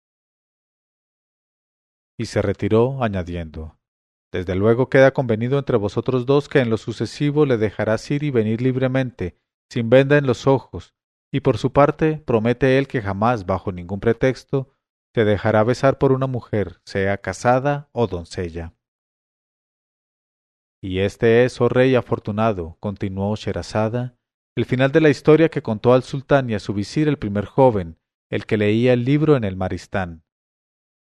[2.17, 3.79] Y se retiró, añadiendo
[4.31, 8.29] Desde luego queda convenido entre vosotros dos que en lo sucesivo le dejarás ir y
[8.29, 9.37] venir libremente,
[9.69, 10.93] sin venda en los ojos,
[11.33, 14.75] y por su parte promete él que jamás, bajo ningún pretexto,
[15.13, 18.73] te dejará besar por una mujer, sea casada o doncella.
[20.83, 24.17] Y este es, oh rey afortunado, continuó Sherazada,
[24.55, 27.45] el final de la historia que contó al sultán y a su visir el primer
[27.45, 27.97] joven,
[28.29, 30.23] el que leía el libro en el Maristán.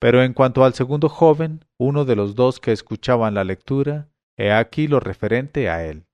[0.01, 4.53] Pero en cuanto al segundo joven, uno de los dos que escuchaban la lectura, he
[4.53, 6.07] aquí lo referente a él.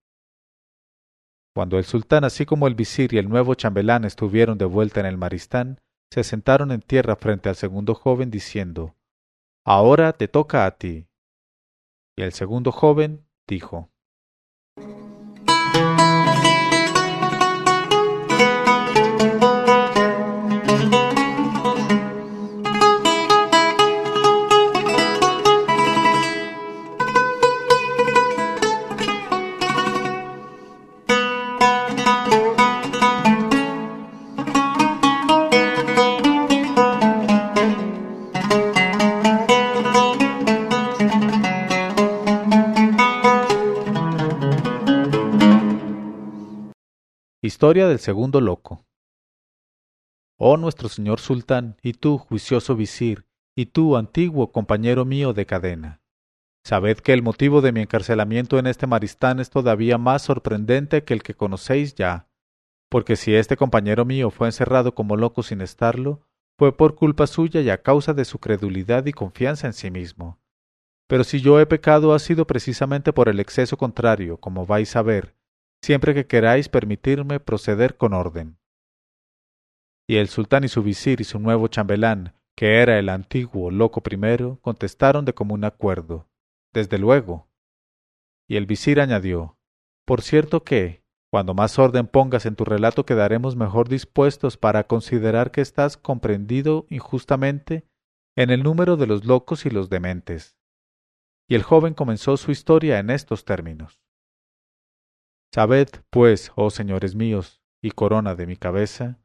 [1.54, 5.06] Cuando el sultán, así como el visir y el nuevo chambelán estuvieron de vuelta en
[5.06, 8.96] el Maristán, se sentaron en tierra frente al segundo joven, diciendo
[9.64, 11.06] Ahora te toca a ti.
[12.16, 13.91] Y el segundo joven dijo.
[47.62, 48.84] Historia del segundo loco.
[50.36, 56.02] Oh nuestro señor sultán, y tú, juicioso visir, y tú, antiguo compañero mío de cadena.
[56.64, 61.14] Sabed que el motivo de mi encarcelamiento en este maristán es todavía más sorprendente que
[61.14, 62.28] el que conocéis ya,
[62.90, 66.26] porque si este compañero mío fue encerrado como loco sin estarlo,
[66.58, 70.40] fue por culpa suya y a causa de su credulidad y confianza en sí mismo.
[71.06, 75.02] Pero si yo he pecado ha sido precisamente por el exceso contrario, como vais a
[75.02, 75.36] ver,
[75.82, 78.58] siempre que queráis permitirme proceder con orden.
[80.08, 84.02] Y el sultán y su visir y su nuevo chambelán, que era el antiguo loco
[84.02, 86.28] primero, contestaron de común acuerdo.
[86.72, 87.48] Desde luego.
[88.48, 89.58] Y el visir añadió,
[90.06, 95.50] Por cierto que, cuando más orden pongas en tu relato quedaremos mejor dispuestos para considerar
[95.50, 97.86] que estás comprendido injustamente
[98.36, 100.56] en el número de los locos y los dementes.
[101.48, 104.01] Y el joven comenzó su historia en estos términos.
[105.54, 109.18] Sabed, pues, oh señores míos, y corona de mi cabeza,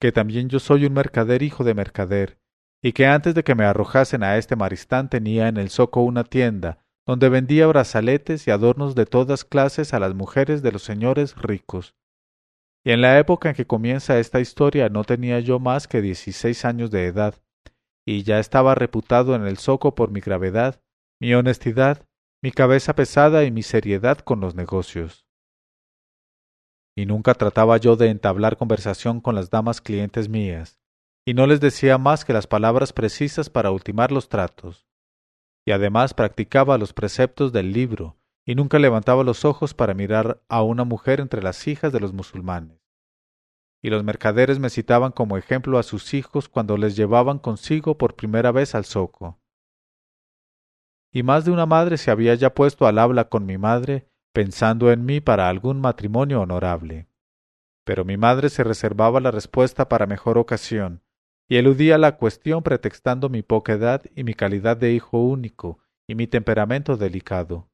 [0.00, 2.40] que también yo soy un mercader hijo de mercader,
[2.82, 6.24] y que antes de que me arrojasen a este maristán tenía en el zoco una
[6.24, 11.36] tienda, donde vendía brazaletes y adornos de todas clases a las mujeres de los señores
[11.36, 11.94] ricos.
[12.82, 16.64] Y en la época en que comienza esta historia no tenía yo más que dieciséis
[16.64, 17.34] años de edad,
[18.06, 20.80] y ya estaba reputado en el zoco por mi gravedad,
[21.20, 22.06] mi honestidad,
[22.42, 25.25] mi cabeza pesada y mi seriedad con los negocios
[26.96, 30.80] y nunca trataba yo de entablar conversación con las damas clientes mías,
[31.26, 34.88] y no les decía más que las palabras precisas para ultimar los tratos.
[35.66, 40.62] Y además practicaba los preceptos del libro, y nunca levantaba los ojos para mirar a
[40.62, 42.80] una mujer entre las hijas de los musulmanes.
[43.82, 48.16] Y los mercaderes me citaban como ejemplo a sus hijos cuando les llevaban consigo por
[48.16, 49.38] primera vez al zoco.
[51.12, 54.92] Y más de una madre se había ya puesto al habla con mi madre pensando
[54.92, 57.08] en mí para algún matrimonio honorable.
[57.86, 61.00] Pero mi madre se reservaba la respuesta para mejor ocasión,
[61.48, 66.16] y eludía la cuestión pretextando mi poca edad y mi calidad de hijo único y
[66.16, 67.70] mi temperamento delicado.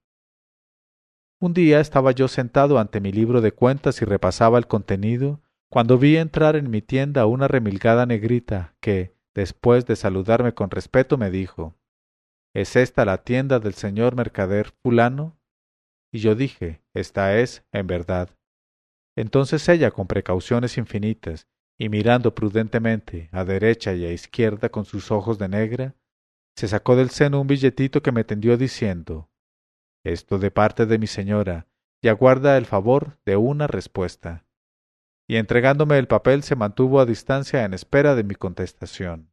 [1.40, 5.98] Un día estaba yo sentado ante mi libro de cuentas y repasaba el contenido, cuando
[5.98, 11.32] vi entrar en mi tienda una remilgada negrita que, después de saludarme con respeto, me
[11.32, 11.74] dijo
[12.54, 15.41] ¿Es esta la tienda del señor mercader fulano?
[16.12, 18.30] Y yo dije Esta es, en verdad.
[19.16, 21.48] Entonces ella, con precauciones infinitas,
[21.78, 25.96] y mirando prudentemente a derecha y a izquierda con sus ojos de negra,
[26.56, 29.30] se sacó del seno un billetito que me tendió diciendo
[30.04, 31.66] Esto de parte de mi señora,
[32.02, 34.46] y aguarda el favor de una respuesta.
[35.28, 39.32] Y entregándome el papel se mantuvo a distancia en espera de mi contestación.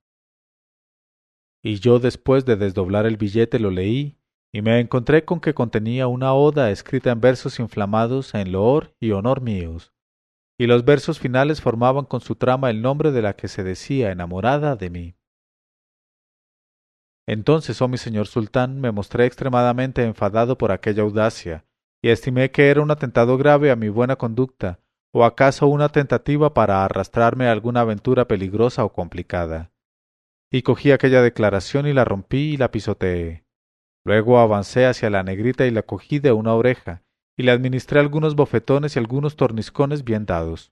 [1.62, 4.18] Y yo después de desdoblar el billete lo leí,
[4.52, 9.12] y me encontré con que contenía una oda escrita en versos inflamados en loor y
[9.12, 9.94] honor míos,
[10.58, 14.12] y los versos finales formaban con su trama el nombre de la que se decía
[14.12, 15.16] enamorada de mí.
[17.28, 21.66] Entonces, oh mi señor sultán, me mostré extremadamente enfadado por aquella audacia,
[22.02, 24.80] y estimé que era un atentado grave a mi buena conducta,
[25.14, 29.72] o acaso una tentativa para arrastrarme a alguna aventura peligrosa o complicada.
[30.52, 33.46] Y cogí aquella declaración y la rompí y la pisoteé.
[34.06, 37.04] Luego avancé hacia la negrita y la cogí de una oreja,
[37.38, 40.72] y le administré algunos bofetones y algunos torniscones bien dados.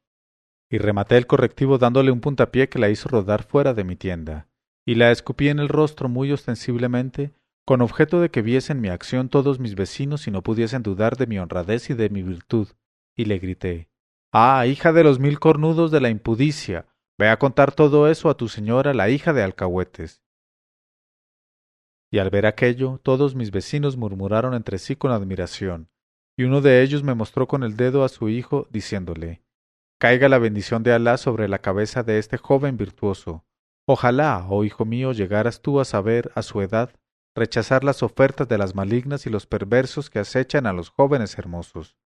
[0.70, 4.48] Y rematé el correctivo dándole un puntapié que la hizo rodar fuera de mi tienda
[4.88, 7.34] y la escupí en el rostro muy ostensiblemente,
[7.66, 11.28] con objeto de que viesen mi acción todos mis vecinos y no pudiesen dudar de
[11.28, 12.70] mi honradez y de mi virtud,
[13.14, 13.90] y le grité
[14.32, 16.86] Ah, hija de los mil cornudos de la impudicia,
[17.20, 20.24] ve a contar todo eso a tu señora, la hija de alcahuetes.
[22.12, 25.90] Y al ver aquello, todos mis vecinos murmuraron entre sí con admiración,
[26.38, 29.42] y uno de ellos me mostró con el dedo a su hijo, diciéndole
[30.00, 33.48] Caiga la bendición de Alá sobre la cabeza de este joven virtuoso,
[33.90, 36.94] Ojalá, oh hijo mío, llegaras tú a saber, a su edad,
[37.34, 41.98] rechazar las ofertas de las malignas y los perversos que acechan a los jóvenes hermosos.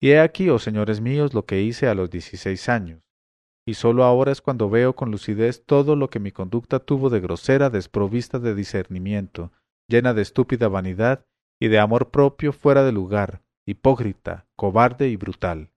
[0.00, 3.11] Y he aquí, oh señores míos, lo que hice a los dieciséis años,
[3.66, 7.20] y sólo ahora es cuando veo con lucidez todo lo que mi conducta tuvo de
[7.20, 9.52] grosera, desprovista de discernimiento,
[9.88, 11.26] llena de estúpida vanidad
[11.60, 15.72] y de amor propio fuera de lugar, hipócrita, cobarde y brutal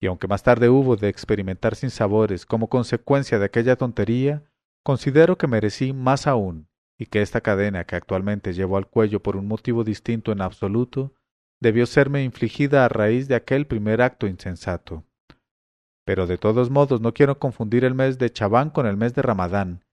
[0.00, 4.44] y aunque más tarde hubo de experimentar sinsabores como consecuencia de aquella tontería,
[4.82, 9.36] considero que merecí más aún, y que esta cadena que actualmente llevo al cuello por
[9.36, 11.14] un motivo distinto en absoluto,
[11.60, 15.04] debió serme infligida a raíz de aquel primer acto insensato.
[16.06, 19.22] Pero de todos modos no quiero confundir el mes de Chabán con el mes de
[19.22, 19.84] Ramadán,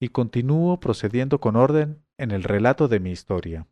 [0.00, 3.68] y continúo procediendo con orden en el relato de mi historia.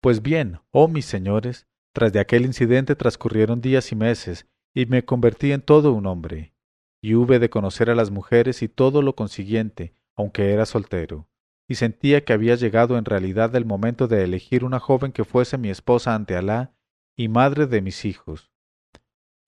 [0.00, 5.04] Pues bien, oh mis señores, tras de aquel incidente transcurrieron días y meses, y me
[5.04, 6.54] convertí en todo un hombre,
[7.02, 11.26] y hube de conocer a las mujeres y todo lo consiguiente, aunque era soltero,
[11.68, 15.58] y sentía que había llegado en realidad el momento de elegir una joven que fuese
[15.58, 16.76] mi esposa ante Alá
[17.16, 18.51] y madre de mis hijos.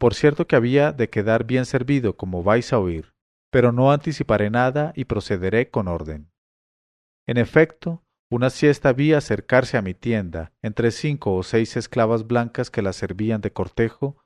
[0.05, 3.15] Por cierto que había de quedar bien servido, como vais a oír,
[3.51, 6.31] pero no anticiparé nada y procederé con orden.
[7.27, 12.71] En efecto, una siesta vi acercarse a mi tienda, entre cinco o seis esclavas blancas
[12.71, 14.23] que la servían de cortejo,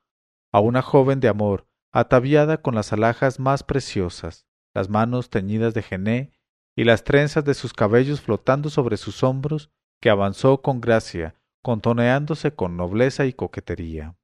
[0.53, 5.83] a una joven de amor, ataviada con las alhajas más preciosas, las manos teñidas de
[5.85, 6.33] gené
[6.75, 9.71] y las trenzas de sus cabellos flotando sobre sus hombros,
[10.03, 14.17] que avanzó con gracia, contoneándose con nobleza y coquetería.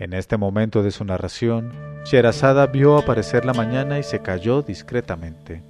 [0.00, 1.74] En este momento de su narración,
[2.06, 5.62] Sherazada vio aparecer la mañana y se calló discretamente.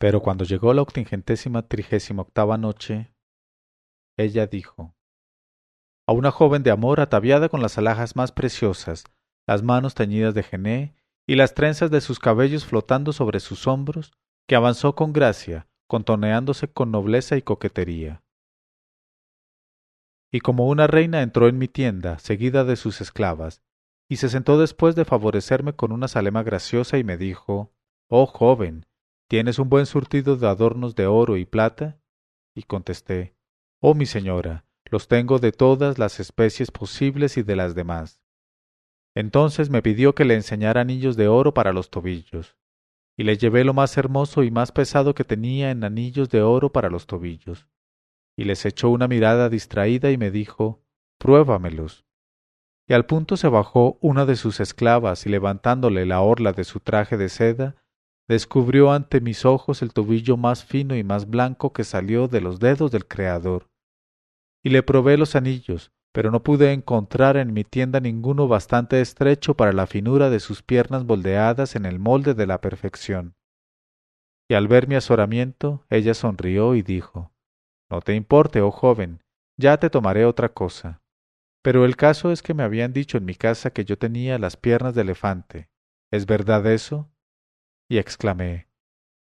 [0.00, 3.12] Pero cuando llegó la octingentésima trigésima octava noche,
[4.16, 4.96] ella dijo
[6.06, 9.04] a una joven de amor ataviada con las alhajas más preciosas,
[9.46, 10.96] las manos teñidas de gené
[11.26, 14.12] y las trenzas de sus cabellos flotando sobre sus hombros,
[14.48, 18.24] que avanzó con gracia, contoneándose con nobleza y coquetería.
[20.32, 23.62] Y como una reina entró en mi tienda, seguida de sus esclavas,
[24.08, 27.72] y se sentó después de favorecerme con una salema graciosa y me dijo
[28.08, 28.86] Oh joven,
[29.30, 32.00] ¿tienes un buen surtido de adornos de oro y plata?
[32.52, 33.36] Y contesté,
[33.80, 38.24] Oh mi señora, los tengo de todas las especies posibles y de las demás.
[39.14, 42.56] Entonces me pidió que le enseñara anillos de oro para los tobillos,
[43.16, 46.72] y le llevé lo más hermoso y más pesado que tenía en anillos de oro
[46.72, 47.68] para los tobillos,
[48.36, 50.82] y les echó una mirada distraída y me dijo,
[51.18, 52.04] Pruébamelos.
[52.88, 56.80] Y al punto se bajó una de sus esclavas y levantándole la orla de su
[56.80, 57.79] traje de seda,
[58.30, 62.60] descubrió ante mis ojos el tobillo más fino y más blanco que salió de los
[62.60, 63.68] dedos del Creador.
[64.62, 69.56] Y le probé los anillos, pero no pude encontrar en mi tienda ninguno bastante estrecho
[69.56, 73.34] para la finura de sus piernas moldeadas en el molde de la perfección.
[74.48, 77.32] Y al ver mi azoramiento, ella sonrió y dijo
[77.90, 79.24] No te importe, oh joven,
[79.58, 81.02] ya te tomaré otra cosa.
[81.64, 84.56] Pero el caso es que me habían dicho en mi casa que yo tenía las
[84.56, 85.68] piernas de elefante.
[86.12, 87.09] ¿Es verdad eso?
[87.90, 88.68] Y exclamé,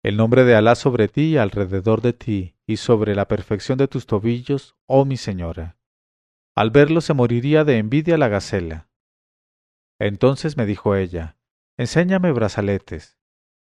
[0.03, 3.87] El nombre de Alá sobre ti y alrededor de ti, y sobre la perfección de
[3.87, 5.77] tus tobillos, oh mi señora.
[6.55, 8.89] Al verlo se moriría de envidia la gacela.
[9.99, 11.37] Entonces me dijo ella,
[11.77, 13.19] Enséñame brazaletes.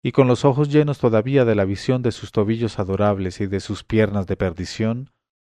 [0.02, 3.60] Y con los ojos llenos todavía de la visión de sus tobillos adorables y de
[3.60, 5.10] sus piernas de perdición,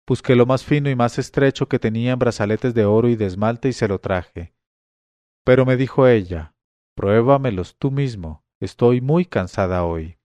[0.06, 3.26] busqué lo más fino y más estrecho que tenía en brazaletes de oro y de
[3.26, 4.54] esmalte y se lo traje.
[5.44, 6.54] Pero me dijo ella,
[6.94, 10.16] Pruébamelos tú mismo, Estoy muy cansada hoy.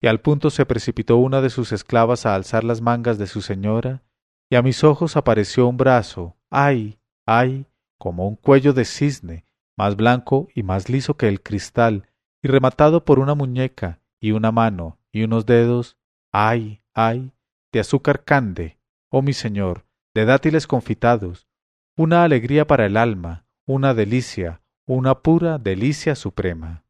[0.00, 3.42] Y al punto se precipitó una de sus esclavas a alzar las mangas de su
[3.42, 4.02] señora,
[4.50, 7.66] y a mis ojos apareció un brazo, ay, ay,
[7.98, 9.44] como un cuello de cisne,
[9.76, 12.08] más blanco y más liso que el cristal,
[12.42, 15.98] y rematado por una muñeca, y una mano, y unos dedos,
[16.32, 17.32] ay, ay,
[17.72, 18.78] de azúcar cande,
[19.10, 19.84] oh mi señor,
[20.14, 21.46] de dátiles confitados,
[21.94, 26.83] una alegría para el alma, una delicia, una pura delicia suprema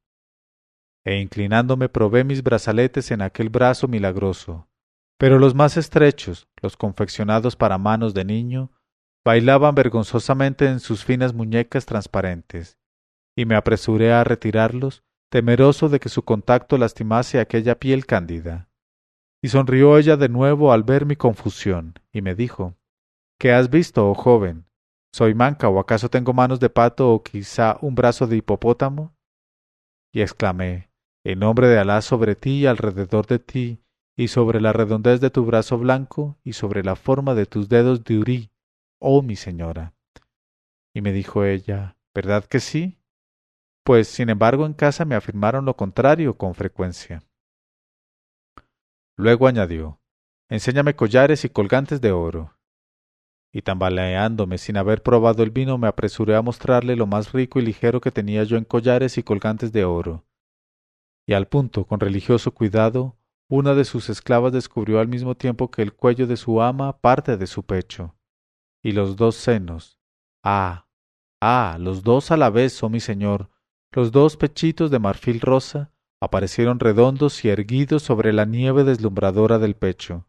[1.05, 4.69] e inclinándome probé mis brazaletes en aquel brazo milagroso.
[5.19, 8.73] Pero los más estrechos, los confeccionados para manos de niño,
[9.25, 12.79] bailaban vergonzosamente en sus finas muñecas transparentes,
[13.37, 18.69] y me apresuré a retirarlos, temeroso de que su contacto lastimase aquella piel cándida.
[19.43, 22.77] Y sonrió ella de nuevo al ver mi confusión, y me dijo
[23.39, 24.67] ¿Qué has visto, oh joven?
[25.13, 29.15] ¿Soy manca o acaso tengo manos de pato o quizá un brazo de hipopótamo?
[30.13, 30.94] Y exclamé
[31.25, 33.81] en nombre de Alá sobre ti y alrededor de ti,
[34.15, 38.05] y sobre la redondez de tu brazo blanco, y sobre la forma de tus dedos
[38.05, 38.51] de Urí,
[38.99, 39.95] oh mi señora.
[40.93, 42.99] Y me dijo ella, ¿verdad que sí?
[43.85, 47.23] Pues, sin embargo, en casa me afirmaron lo contrario con frecuencia.
[49.17, 50.01] Luego añadió,
[50.51, 52.55] Enséñame collares y colgantes de oro.
[53.51, 57.63] Y tambaleándome sin haber probado el vino, me apresuré a mostrarle lo más rico y
[57.63, 60.25] ligero que tenía yo en collares y colgantes de oro
[61.27, 63.17] y al punto, con religioso cuidado,
[63.49, 67.37] una de sus esclavas descubrió al mismo tiempo que el cuello de su ama parte
[67.37, 68.15] de su pecho,
[68.83, 69.99] y los dos senos.
[70.43, 70.87] Ah,
[71.41, 73.51] ah, los dos a la vez, oh mi señor,
[73.93, 79.77] los dos pechitos de marfil rosa aparecieron redondos y erguidos sobre la nieve deslumbradora del
[79.77, 80.27] pecho,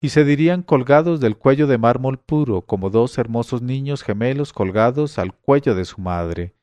[0.00, 5.18] y se dirían colgados del cuello de mármol puro como dos hermosos niños gemelos colgados
[5.18, 6.57] al cuello de su madre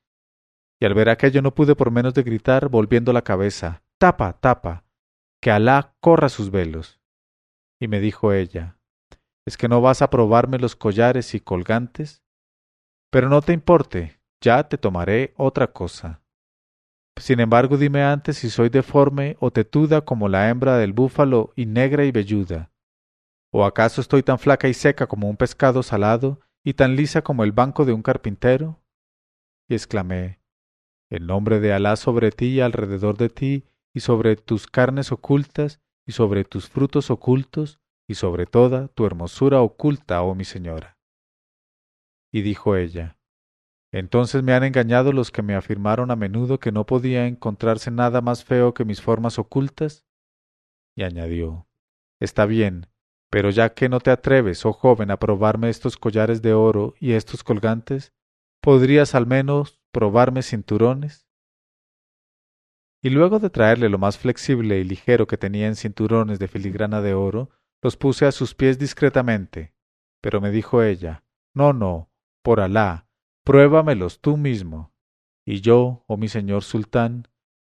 [0.80, 4.84] y al ver aquello no pude por menos de gritar, volviendo la cabeza, Tapa, tapa,
[5.42, 7.00] que Alá corra sus velos.
[7.80, 8.78] Y me dijo ella,
[9.46, 12.24] ¿es que no vas a probarme los collares y colgantes?
[13.10, 16.22] Pero no te importe, ya te tomaré otra cosa.
[17.18, 21.66] Sin embargo, dime antes si soy deforme o tetuda como la hembra del búfalo y
[21.66, 22.72] negra y velluda.
[23.54, 27.46] ¿O acaso estoy tan flaca y seca como un pescado salado y tan lisa como
[27.46, 28.82] el banco de un carpintero?
[29.70, 30.42] Y exclamé,
[31.10, 35.80] el nombre de Alá sobre ti y alrededor de ti, y sobre tus carnes ocultas,
[36.06, 40.98] y sobre tus frutos ocultos, y sobre toda tu hermosura oculta, oh mi señora.
[42.32, 43.18] Y dijo ella,
[43.92, 48.22] Entonces me han engañado los que me afirmaron a menudo que no podía encontrarse nada
[48.22, 50.06] más feo que mis formas ocultas.
[50.96, 51.68] Y añadió,
[52.20, 52.88] Está bien,
[53.30, 57.14] pero ya que no te atreves, oh joven, a probarme estos collares de oro y
[57.14, 58.14] estos colgantes,
[58.62, 61.26] ¿podrías al menos probarme cinturones?
[63.02, 67.00] Y luego de traerle lo más flexible y ligero que tenía en cinturones de filigrana
[67.00, 67.50] de oro,
[67.82, 69.74] los puse a sus pies discretamente.
[70.20, 71.24] Pero me dijo ella,
[71.54, 72.12] No, no,
[72.44, 73.08] por Alá,
[73.46, 74.94] pruébamelos tú mismo.
[75.46, 77.30] Y yo, oh mi señor sultán,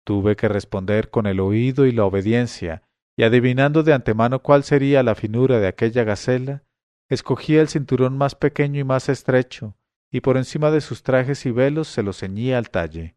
[0.05, 2.83] tuve que responder con el oído y la obediencia,
[3.17, 6.65] y adivinando de antemano cuál sería la finura de aquella gacela,
[7.09, 9.75] escogí el cinturón más pequeño y más estrecho,
[10.11, 13.17] y por encima de sus trajes y velos se los ceñía al talle.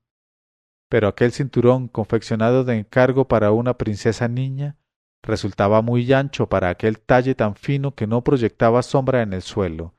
[0.89, 4.77] pero aquel cinturón confeccionado de encargo para una princesa niña
[5.23, 9.95] resultaba muy ancho para aquel talle tan fino que no proyectaba sombra en el suelo,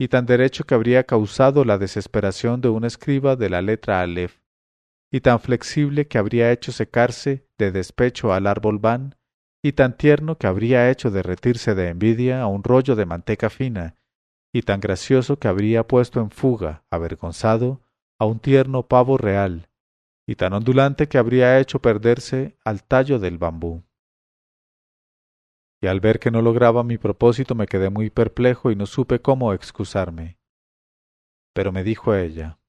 [0.00, 4.40] y tan derecho que habría causado la desesperación de un escriba de la letra Aleph,
[5.12, 9.14] y tan flexible que habría hecho secarse de despecho al árbol van,
[9.62, 13.94] y tan tierno que habría hecho derretirse de envidia a un rollo de manteca fina,
[14.52, 17.80] y tan gracioso que habría puesto en fuga, avergonzado,
[18.18, 19.70] a un tierno pavo real,
[20.26, 23.82] y tan ondulante que habría hecho perderse al tallo del bambú.
[25.80, 29.20] Y al ver que no lograba mi propósito me quedé muy perplejo y no supe
[29.20, 30.38] cómo excusarme.
[31.54, 32.60] Pero me dijo ella,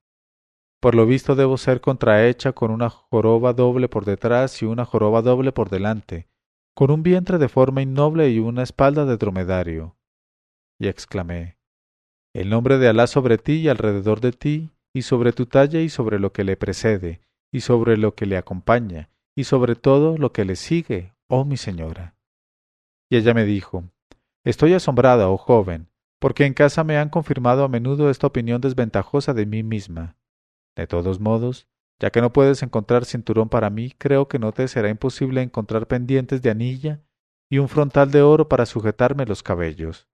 [0.80, 5.22] por lo visto debo ser contrahecha con una joroba doble por detrás y una joroba
[5.22, 6.28] doble por delante,
[6.74, 9.96] con un vientre de forma innoble y una espalda de dromedario.
[10.78, 11.53] Y exclamé,
[12.34, 15.88] El nombre de Alá sobre ti y alrededor de ti, y sobre tu talla y
[15.88, 17.20] sobre lo que le precede,
[17.52, 21.56] y sobre lo que le acompaña, y sobre todo lo que le sigue, oh mi
[21.56, 22.16] señora.
[23.08, 23.84] Y ella me dijo,
[24.44, 29.32] Estoy asombrada, oh joven, porque en casa me han confirmado a menudo esta opinión desventajosa
[29.32, 30.16] de mí misma.
[30.76, 31.68] De todos modos,
[32.00, 35.86] ya que no puedes encontrar cinturón para mí, creo que no te será imposible encontrar
[35.86, 37.00] pendientes de anilla
[37.48, 40.08] y un frontal de oro para sujetarme los cabellos.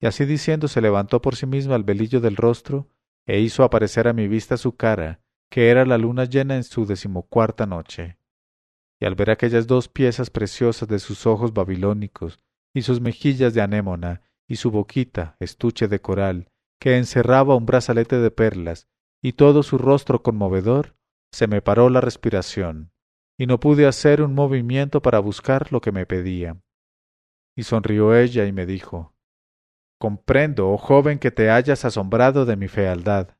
[0.00, 2.88] Y así diciendo se levantó por sí misma el velillo del rostro
[3.26, 5.20] e hizo aparecer a mi vista su cara,
[5.50, 8.16] que era la luna llena en su decimocuarta noche.
[8.98, 12.38] Y al ver aquellas dos piezas preciosas de sus ojos babilónicos,
[12.74, 16.48] y sus mejillas de anémona, y su boquita, estuche de coral,
[16.80, 18.88] que encerraba un brazalete de perlas,
[19.22, 20.96] y todo su rostro conmovedor,
[21.30, 22.92] se me paró la respiración,
[23.38, 26.60] y no pude hacer un movimiento para buscar lo que me pedía.
[27.56, 29.14] Y sonrió ella y me dijo
[30.00, 33.36] Comprendo, oh joven, que te hayas asombrado de mi fealdad.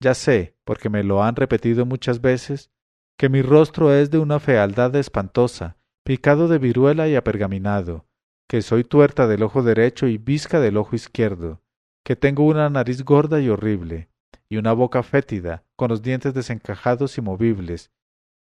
[0.00, 2.70] Ya sé, porque me lo han repetido muchas veces,
[3.18, 8.06] que mi rostro es de una fealdad espantosa, picado de viruela y apergaminado,
[8.48, 11.60] que soy tuerta del ojo derecho y visca del ojo izquierdo,
[12.06, 14.08] que tengo una nariz gorda y horrible,
[14.48, 17.92] y una boca fétida, con los dientes desencajados y movibles,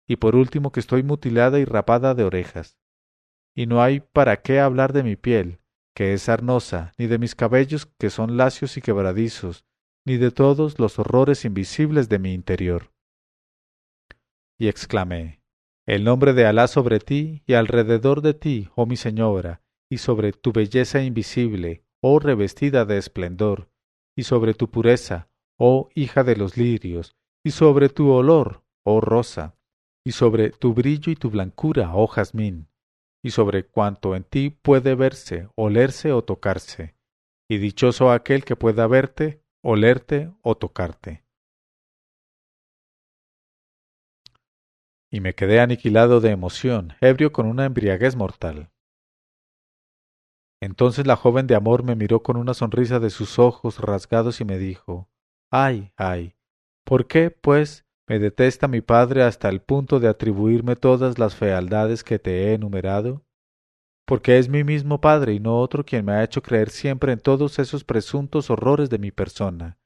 [0.05, 2.77] y por último que estoy mutilada y rapada de orejas.
[3.55, 5.59] Y no hay para qué hablar de mi piel,
[5.95, 9.65] que es sarnosa, ni de mis cabellos, que son lacios y quebradizos,
[10.05, 12.91] ni de todos los horrores invisibles de mi interior.
[14.59, 15.41] Y exclamé,
[15.85, 20.31] El nombre de Alá sobre ti y alrededor de ti, oh mi señora, y sobre
[20.31, 23.69] tu belleza invisible, oh revestida de esplendor,
[24.15, 29.55] y sobre tu pureza, oh hija de los lirios, y sobre tu olor, oh rosa,
[30.05, 32.67] y sobre tu brillo y tu blancura, oh jazmín,
[33.23, 36.95] y sobre cuanto en ti puede verse, olerse o tocarse,
[37.49, 41.23] y dichoso aquel que pueda verte, olerte o tocarte.
[45.09, 48.71] Y me quedé aniquilado de emoción, ebrio con una embriaguez mortal.
[50.59, 54.45] Entonces la joven de amor me miró con una sonrisa de sus ojos rasgados y
[54.45, 55.09] me dijo
[55.51, 56.35] Ay, ay.
[56.83, 62.03] ¿Por qué, pues, me detesta mi padre hasta el punto de atribuirme todas las fealdades
[62.03, 63.23] que te he enumerado?
[64.05, 67.19] porque es mi mismo Padre y no otro quien me ha hecho creer siempre en
[67.19, 69.77] todos esos presuntos horrores de mi persona.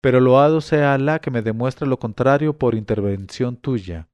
[0.00, 4.08] Pero loado sea Alá que me demuestre lo contrario por intervención tuya,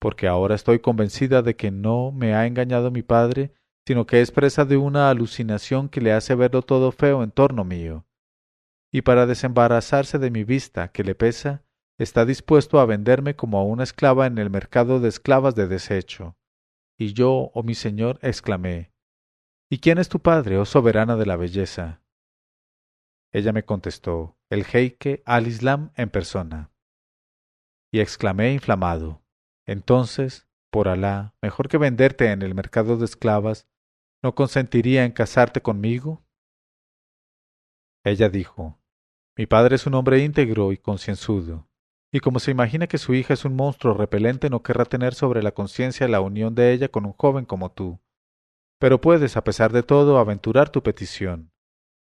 [0.00, 3.52] porque ahora estoy convencida de que no me ha engañado mi Padre,
[3.86, 7.64] sino que es presa de una alucinación que le hace verlo todo feo en torno
[7.64, 8.04] mío.
[8.92, 11.62] Y para desembarazarse de mi vista, que le pesa,
[11.98, 16.36] está dispuesto a venderme como a una esclava en el mercado de esclavas de desecho
[16.98, 18.92] y yo, oh mi señor, exclamé,
[19.68, 22.00] ¿Y quién es tu padre, oh soberana de la belleza?
[23.32, 26.72] Ella me contestó, el jeique al Islam en persona.
[27.92, 29.24] Y exclamé inflamado,
[29.66, 33.68] entonces, por Alá, mejor que venderte en el mercado de esclavas,
[34.22, 36.24] ¿no consentiría en casarte conmigo?
[38.04, 38.80] Ella dijo,
[39.36, 41.68] mi padre es un hombre íntegro y concienzudo,
[42.16, 45.42] y como se imagina que su hija es un monstruo repelente, no querrá tener sobre
[45.42, 48.00] la conciencia la unión de ella con un joven como tú.
[48.78, 51.52] Pero puedes, a pesar de todo, aventurar tu petición.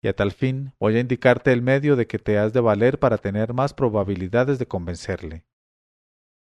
[0.00, 3.00] Y a tal fin voy a indicarte el medio de que te has de valer
[3.00, 5.44] para tener más probabilidades de convencerle.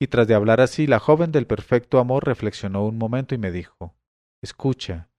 [0.00, 3.52] Y tras de hablar así, la joven del perfecto amor reflexionó un momento y me
[3.52, 3.94] dijo
[4.40, 5.10] Escucha,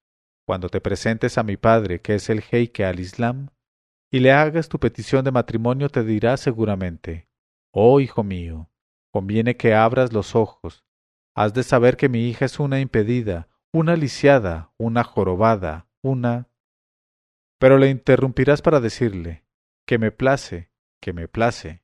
[0.48, 3.50] cuando te presentes a mi padre, que es el jeique al Islam,
[4.12, 7.28] y le hagas tu petición de matrimonio, te dirá seguramente
[7.76, 8.70] Oh hijo mío,
[9.12, 10.86] conviene que abras los ojos.
[11.36, 16.50] Has de saber que mi hija es una impedida, una lisiada, una jorobada, una.
[17.60, 19.44] Pero le interrumpirás para decirle
[19.88, 20.72] que me place,
[21.02, 21.82] que me place.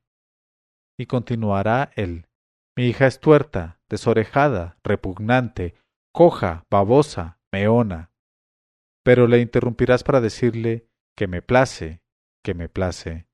[0.96, 2.28] Y continuará él.
[2.76, 5.74] Mi hija es tuerta, desorejada, repugnante,
[6.12, 8.12] coja, babosa, meona.
[9.02, 12.00] Pero le interrumpirás para decirle que me place,
[12.44, 13.26] que me place.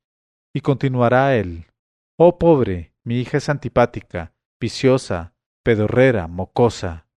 [0.55, 1.67] Y continuará él.
[2.19, 7.09] Oh pobre, mi hija es antipática, viciosa, pedorrera, mocosa.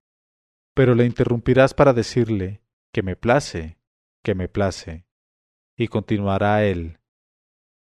[0.73, 3.79] Pero le interrumpirás para decirle que me place,
[4.23, 5.05] que me place.
[5.77, 6.99] Y continuará él.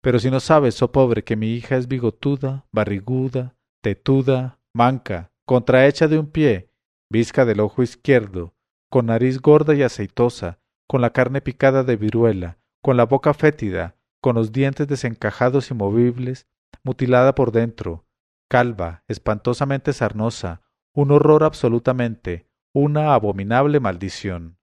[0.02, 6.08] Pero si no sabes, oh pobre, que mi hija es bigotuda, barriguda, tetuda, manca, contrahecha
[6.08, 6.70] de un pie,
[7.10, 8.54] visca del ojo izquierdo,
[8.90, 13.96] con nariz gorda y aceitosa, con la carne picada de viruela, con la boca fétida,
[14.20, 16.46] con los dientes desencajados y movibles,
[16.82, 18.06] mutilada por dentro,
[18.48, 20.62] calva, espantosamente sarnosa,
[20.92, 24.58] un horror absolutamente, una abominable maldición.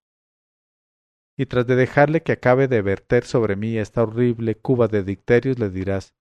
[1.38, 5.60] Y tras de dejarle que acabe de verter sobre mí esta horrible cuba de dicterios,
[5.60, 6.16] le dirás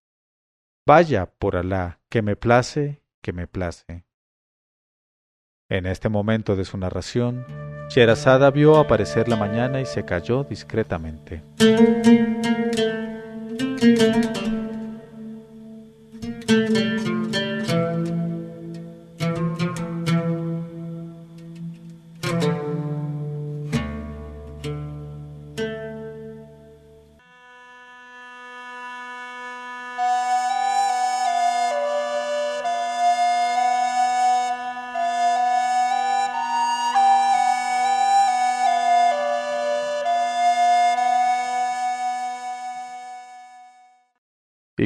[0.87, 4.07] Vaya, por Alá, que me place, que me place.
[5.69, 7.47] En este momento de su narración,
[7.89, 11.43] Sherazada vio aparecer la mañana y se calló discretamente.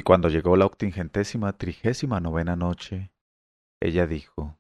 [0.07, 3.11] Cuando llegó la octingentésima trigésima novena noche,
[3.83, 4.57] ella dijo,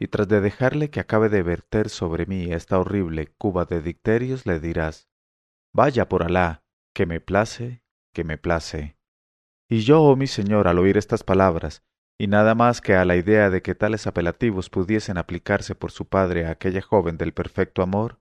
[0.00, 4.44] y tras de dejarle que acabe de verter sobre mí esta horrible cuba de dicterios,
[4.44, 5.08] le dirás,
[5.72, 8.98] vaya por Alá, que me place, que me place.
[9.70, 11.84] Y yo, oh mi señor, al oír estas palabras,
[12.18, 16.08] y nada más que a la idea de que tales apelativos pudiesen aplicarse por su
[16.08, 18.18] padre a aquella joven del perfecto amor,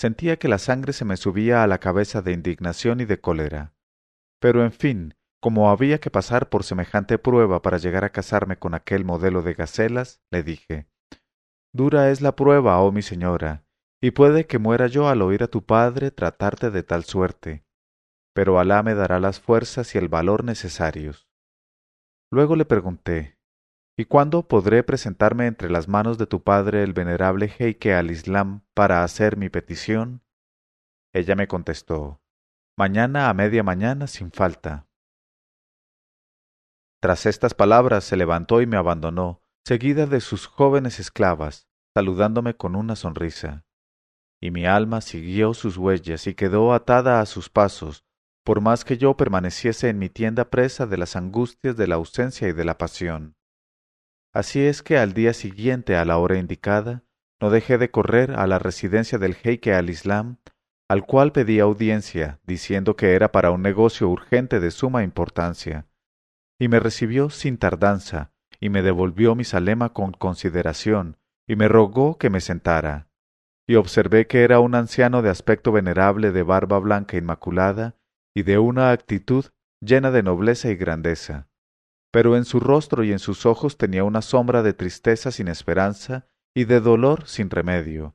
[0.00, 3.74] sentía que la sangre se me subía a la cabeza de indignación y de cólera.
[4.38, 8.74] Pero en fin, como había que pasar por semejante prueba para llegar a casarme con
[8.74, 10.86] aquel modelo de gacelas, le dije
[11.74, 13.64] Dura es la prueba, oh mi señora,
[14.00, 17.64] y puede que muera yo al oír a tu padre tratarte de tal suerte,
[18.32, 21.28] pero Alá me dará las fuerzas y el valor necesarios.
[22.30, 23.36] Luego le pregunté
[23.98, 28.62] ¿Y cuándo podré presentarme entre las manos de tu padre el venerable Jeique al Islam
[28.74, 30.22] para hacer mi petición?
[31.12, 32.22] Ella me contestó
[32.78, 34.86] Mañana a media mañana sin falta.
[37.02, 42.76] Tras estas palabras se levantó y me abandonó, seguida de sus jóvenes esclavas, saludándome con
[42.76, 43.64] una sonrisa.
[44.40, 48.04] Y mi alma siguió sus huellas y quedó atada a sus pasos,
[48.44, 52.46] por más que yo permaneciese en mi tienda presa de las angustias de la ausencia
[52.46, 53.34] y de la pasión.
[54.32, 57.02] Así es que al día siguiente a la hora indicada,
[57.40, 60.38] no dejé de correr a la residencia del jeique al Islam,
[60.88, 65.88] al cual pedí audiencia, diciendo que era para un negocio urgente de suma importancia,
[66.62, 72.18] y me recibió sin tardanza, y me devolvió mi salema con consideración, y me rogó
[72.18, 73.08] que me sentara.
[73.66, 77.96] Y observé que era un anciano de aspecto venerable, de barba blanca inmaculada,
[78.32, 79.46] y de una actitud
[79.80, 81.48] llena de nobleza y grandeza.
[82.12, 86.28] Pero en su rostro y en sus ojos tenía una sombra de tristeza sin esperanza
[86.54, 88.14] y de dolor sin remedio.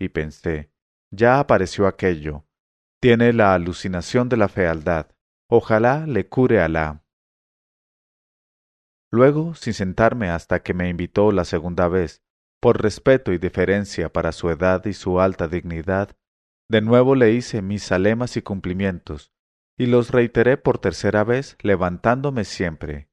[0.00, 0.72] Y pensé,
[1.10, 2.46] ya apareció aquello.
[3.02, 5.08] Tiene la alucinación de la fealdad.
[5.46, 7.02] Ojalá le cure Alá.
[9.12, 12.22] Luego, sin sentarme hasta que me invitó la segunda vez,
[12.60, 16.16] por respeto y deferencia para su edad y su alta dignidad,
[16.70, 19.30] de nuevo le hice mis salemas y cumplimientos,
[19.78, 23.10] y los reiteré por tercera vez levantándome siempre.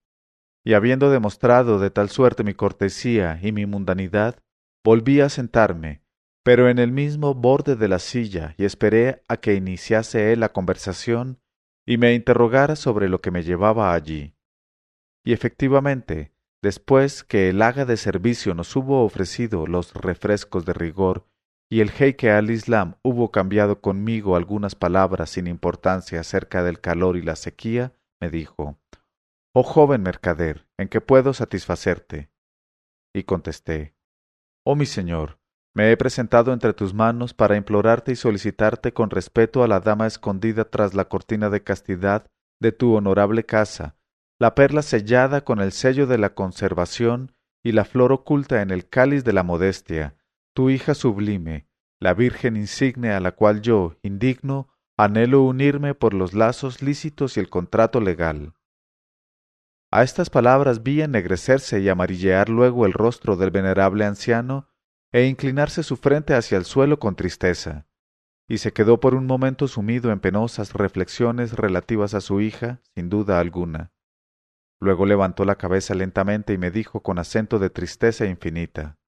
[0.63, 4.41] Y habiendo demostrado de tal suerte mi cortesía y mi mundanidad,
[4.85, 6.03] volví a sentarme,
[6.43, 10.49] pero en el mismo borde de la silla, y esperé a que iniciase él la
[10.53, 11.41] conversación
[11.85, 14.35] y me interrogara sobre lo que me llevaba allí.
[15.25, 21.25] Y efectivamente, después que el haga de servicio nos hubo ofrecido los refrescos de rigor,
[21.71, 27.15] y el jeique al Islam hubo cambiado conmigo algunas palabras sin importancia acerca del calor
[27.15, 28.79] y la sequía, me dijo
[29.53, 32.31] Oh joven mercader, ¿en qué puedo satisfacerte?
[33.13, 33.95] Y contesté
[34.65, 35.39] Oh mi señor,
[35.75, 40.07] me he presentado entre tus manos para implorarte y solicitarte con respeto a la dama
[40.07, 43.95] escondida tras la cortina de castidad de tu honorable casa,
[44.39, 48.87] la perla sellada con el sello de la conservación y la flor oculta en el
[48.87, 50.15] cáliz de la modestia,
[50.53, 51.67] tu hija sublime,
[51.99, 57.41] la Virgen insigne a la cual yo, indigno, anhelo unirme por los lazos lícitos y
[57.41, 58.53] el contrato legal.
[59.91, 64.69] A estas palabras vi ennegrecerse y amarillear luego el rostro del venerable anciano
[65.11, 67.87] e inclinarse su frente hacia el suelo con tristeza,
[68.47, 73.09] y se quedó por un momento sumido en penosas reflexiones relativas a su hija, sin
[73.09, 73.91] duda alguna.
[74.81, 78.99] Luego levantó la cabeza lentamente y me dijo con acento de tristeza infinita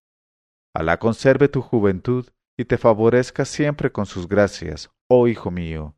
[0.73, 5.97] Alá conserve tu juventud y te favorezca siempre con sus gracias, oh hijo mío.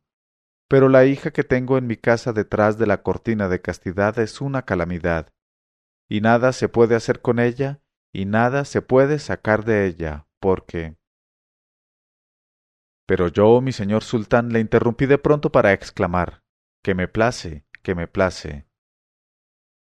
[0.68, 4.40] Pero la hija que tengo en mi casa detrás de la cortina de castidad es
[4.40, 5.32] una calamidad,
[6.08, 10.96] y nada se puede hacer con ella, y nada se puede sacar de ella, porque...
[13.06, 16.42] Pero yo, mi señor sultán, le interrumpí de pronto para exclamar,
[16.82, 18.66] que me place, que me place.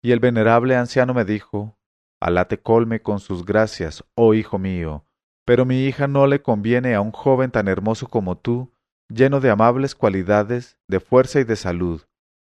[0.03, 1.78] Y el venerable anciano me dijo,
[2.20, 5.05] Alá te colme con sus gracias, oh hijo mío,
[5.44, 8.72] pero mi hija no le conviene a un joven tan hermoso como tú,
[9.09, 12.03] lleno de amables cualidades, de fuerza y de salud,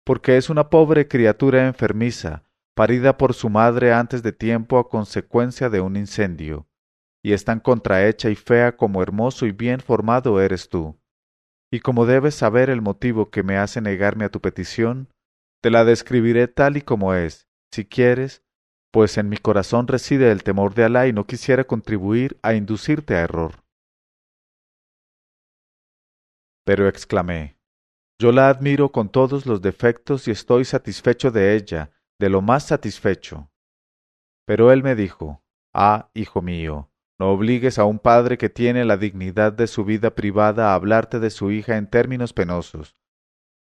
[0.04, 2.44] porque es una pobre criatura enfermiza,
[2.76, 6.68] parida por su madre antes de tiempo a consecuencia de un incendio,
[7.24, 11.00] y es tan contrahecha y fea como hermoso y bien formado eres tú.
[11.72, 15.08] Y como debes saber el motivo que me hace negarme a tu petición,
[15.62, 18.44] te la describiré tal y como es, si quieres,
[18.92, 23.16] pues en mi corazón reside el temor de Alá y no quisiera contribuir a inducirte
[23.16, 23.64] a error.
[26.66, 27.58] Pero exclamé,
[28.20, 32.68] yo la admiro con todos los defectos y estoy satisfecho de ella, de lo más
[32.68, 33.50] satisfecho.
[34.46, 35.44] Pero él me dijo,
[35.74, 40.16] Ah, hijo mío, no obligues a un padre que tiene la dignidad de su vida
[40.16, 42.98] privada a hablarte de su hija en términos penosos.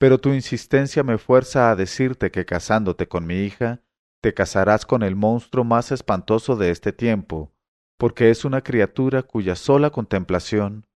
[0.03, 3.85] Pero tu insistencia me fuerza a decirte que casándote con mi hija,
[4.21, 7.53] te casarás con el monstruo más espantoso de este tiempo,
[8.01, 10.89] porque es una criatura cuya sola contemplación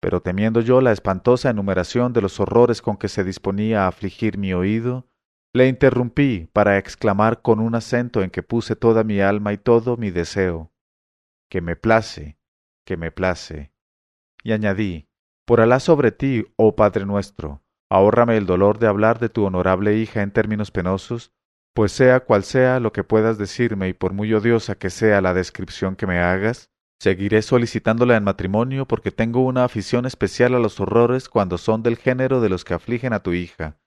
[0.00, 4.38] pero temiendo yo la espantosa enumeración de los horrores con que se disponía a afligir
[4.38, 5.08] mi oído,
[5.52, 9.96] le interrumpí para exclamar con un acento en que puse toda mi alma y todo
[9.96, 10.72] mi deseo,
[11.50, 12.38] que me place,
[12.84, 13.72] que me place.
[14.44, 15.07] Y añadí,
[15.48, 19.96] por Alá sobre ti, oh Padre nuestro, ahórrame el dolor de hablar de tu honorable
[19.96, 21.32] hija en términos penosos,
[21.74, 25.32] pues sea cual sea lo que puedas decirme y por muy odiosa que sea la
[25.32, 26.70] descripción que me hagas,
[27.00, 31.96] Seguiré solicitándola en matrimonio porque tengo una afición especial a los horrores cuando son del
[31.96, 33.78] género de los que afligen a tu hija.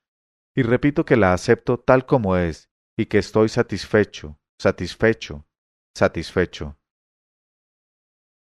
[0.56, 5.46] Y repito que la acepto tal como es, y que estoy satisfecho, satisfecho,
[5.94, 6.78] satisfecho.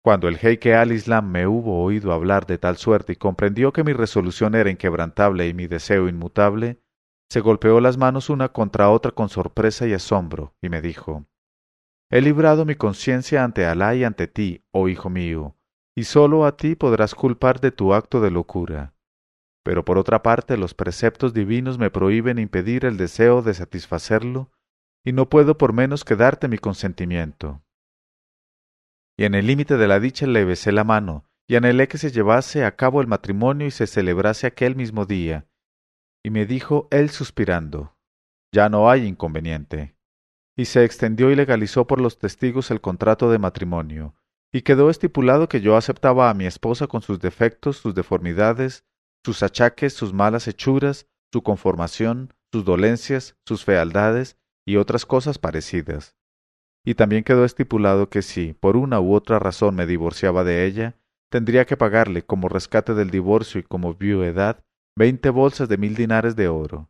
[0.08, 3.92] Cuando el jeique al-Islam me hubo oído hablar de tal suerte y comprendió que mi
[3.92, 6.80] resolución era inquebrantable y mi deseo inmutable,
[7.28, 11.26] se golpeó las manos una contra otra con sorpresa y asombro, y me dijo
[12.10, 15.58] He librado mi conciencia ante Alá y ante ti, oh hijo mío,
[15.94, 18.94] y sólo a ti podrás culpar de tu acto de locura.
[19.62, 24.52] Pero por otra parte los preceptos divinos me prohíben impedir el deseo de satisfacerlo,
[25.04, 27.62] y no puedo por menos que darte mi consentimiento.
[29.18, 32.10] Y en el límite de la dicha le besé la mano, y anhelé que se
[32.10, 35.46] llevase a cabo el matrimonio y se celebrase aquel mismo día.
[36.24, 37.96] Y me dijo él suspirando,
[38.52, 39.98] Ya no hay inconveniente
[40.58, 44.16] y se extendió y legalizó por los testigos el contrato de matrimonio,
[44.52, 48.84] y quedó estipulado que yo aceptaba a mi esposa con sus defectos, sus deformidades,
[49.24, 56.16] sus achaques, sus malas hechuras, su conformación, sus dolencias, sus fealdades y otras cosas parecidas.
[56.88, 60.96] Y también quedó estipulado que si, por una u otra razón, me divorciaba de ella,
[61.30, 64.64] tendría que pagarle como rescate del divorcio y como viudedad
[64.96, 66.88] veinte bolsas de mil dinares de oro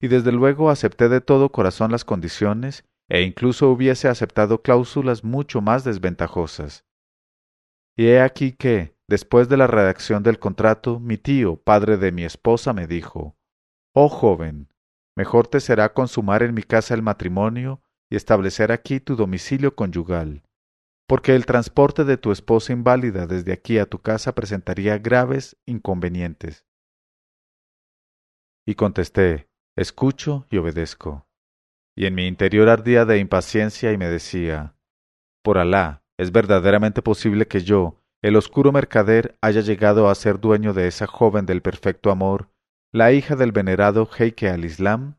[0.00, 5.60] y desde luego acepté de todo corazón las condiciones e incluso hubiese aceptado cláusulas mucho
[5.60, 6.84] más desventajosas.
[7.96, 12.22] Y he aquí que, después de la redacción del contrato, mi tío, padre de mi
[12.24, 13.36] esposa, me dijo
[13.92, 14.72] Oh joven,
[15.16, 20.42] mejor te será consumar en mi casa el matrimonio y establecer aquí tu domicilio conyugal,
[21.06, 26.64] porque el transporte de tu esposa inválida desde aquí a tu casa presentaría graves inconvenientes.
[28.66, 29.48] Y contesté
[29.78, 31.28] Escucho y obedezco.
[31.96, 34.74] Y en mi interior ardía de impaciencia y me decía,
[35.44, 40.72] Por Alá, ¿es verdaderamente posible que yo, el oscuro mercader, haya llegado a ser dueño
[40.72, 42.50] de esa joven del perfecto amor,
[42.92, 45.17] la hija del venerado Heike al-Islam?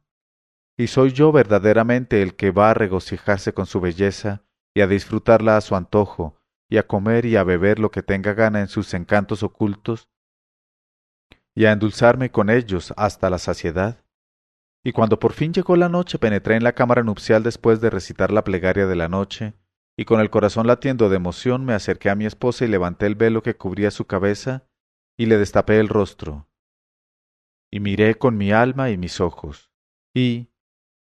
[0.80, 5.58] ¿Y soy yo verdaderamente el que va a regocijarse con su belleza y a disfrutarla
[5.58, 8.94] a su antojo, y a comer y a beber lo que tenga gana en sus
[8.94, 10.08] encantos ocultos,
[11.54, 14.06] y a endulzarme con ellos hasta la saciedad?
[14.82, 18.32] Y cuando por fin llegó la noche penetré en la cámara nupcial después de recitar
[18.32, 19.56] la plegaria de la noche,
[19.98, 23.16] y con el corazón latiendo de emoción me acerqué a mi esposa y levanté el
[23.16, 24.70] velo que cubría su cabeza,
[25.18, 26.48] y le destapé el rostro.
[27.70, 29.74] Y miré con mi alma y mis ojos,
[30.16, 30.50] y,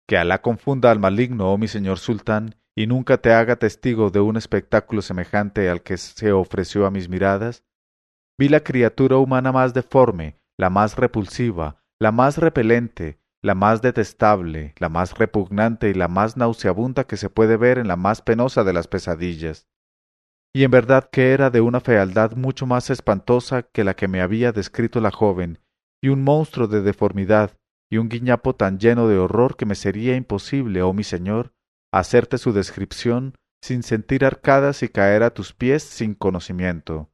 [0.07, 4.21] Que Alá confunda al maligno, oh mi señor sultán, y nunca te haga testigo de
[4.21, 7.65] un espectáculo semejante al que se ofreció a mis miradas,
[8.39, 14.73] vi la criatura humana más deforme, la más repulsiva, la más repelente, la más detestable,
[14.77, 18.63] la más repugnante y la más nauseabunda que se puede ver en la más penosa
[18.63, 19.67] de las pesadillas.
[20.53, 24.21] Y en verdad que era de una fealdad mucho más espantosa que la que me
[24.21, 25.59] había descrito la joven,
[26.01, 27.57] y un monstruo de deformidad,
[27.89, 31.53] y un guiñapo tan lleno de horror que me sería imposible, oh mi señor,
[31.91, 37.09] hacerte su descripción sin sentir arcadas y caer a tus pies sin conocimiento.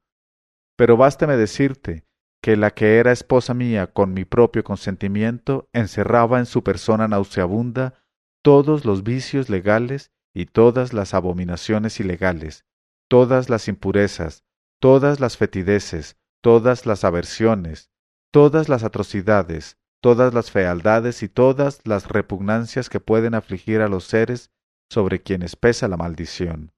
[0.76, 2.06] Pero básteme decirte
[2.42, 7.94] que la que era esposa mía con mi propio consentimiento encerraba en su persona nauseabunda
[8.42, 12.66] todos los vicios legales y todas las abominaciones ilegales,
[13.08, 14.44] todas las impurezas,
[14.80, 17.92] todas las fetideces, todas las aversiones,
[18.32, 24.04] todas las atrocidades, todas las fealdades y todas las repugnancias que pueden afligir a los
[24.04, 24.52] seres
[24.92, 26.74] sobre quienes pesa la maldición.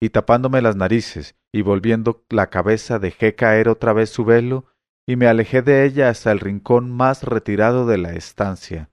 [0.00, 4.64] Y tapándome las narices y volviendo la cabeza dejé caer otra vez su velo
[5.06, 8.90] y me alejé de ella hasta el rincón más retirado de la estancia,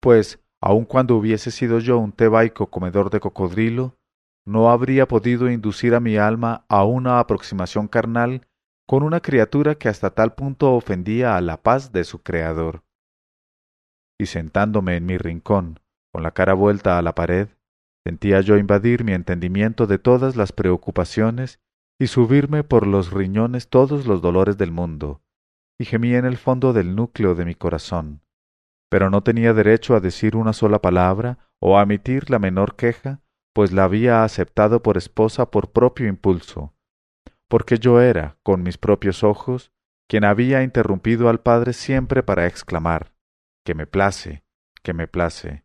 [0.00, 3.98] pues, aun cuando hubiese sido yo un tebaico comedor de cocodrilo,
[4.46, 8.48] no habría podido inducir a mi alma a una aproximación carnal
[8.92, 12.84] con una criatura que hasta tal punto ofendía a la paz de su Creador.
[14.20, 15.80] Y sentándome en mi rincón,
[16.12, 17.48] con la cara vuelta a la pared,
[18.06, 21.58] sentía yo invadir mi entendimiento de todas las preocupaciones
[21.98, 25.22] y subirme por los riñones todos los dolores del mundo,
[25.80, 28.20] y gemía en el fondo del núcleo de mi corazón,
[28.90, 33.22] pero no tenía derecho a decir una sola palabra o a emitir la menor queja,
[33.54, 36.74] pues la había aceptado por esposa por propio impulso,
[37.52, 39.74] porque yo era, con mis propios ojos,
[40.08, 43.12] quien había interrumpido al padre siempre para exclamar
[43.62, 44.42] que me place,
[44.82, 45.62] que me place.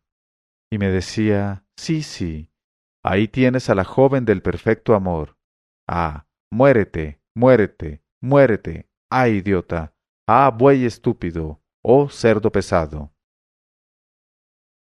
[0.70, 2.52] Y me decía sí, sí,
[3.02, 5.38] ahí tienes a la joven del perfecto amor.
[5.88, 9.94] Ah, muérete, muérete, muérete, ah, idiota,
[10.26, 13.14] ah, buey estúpido, oh cerdo pesado.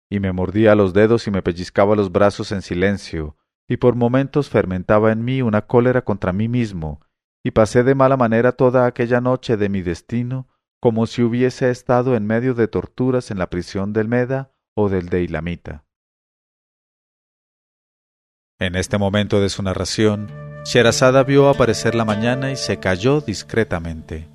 [0.09, 3.35] Y me mordía los dedos y me pellizcaba los brazos en silencio,
[3.67, 7.01] y por momentos fermentaba en mí una cólera contra mí mismo,
[7.43, 10.47] y pasé de mala manera toda aquella noche de mi destino,
[10.81, 15.09] como si hubiese estado en medio de torturas en la prisión del Meda o del
[15.09, 15.85] de Ilamita.
[18.59, 20.27] En este momento de su narración,
[20.65, 24.29] Sherazada vio aparecer la mañana y se calló discretamente.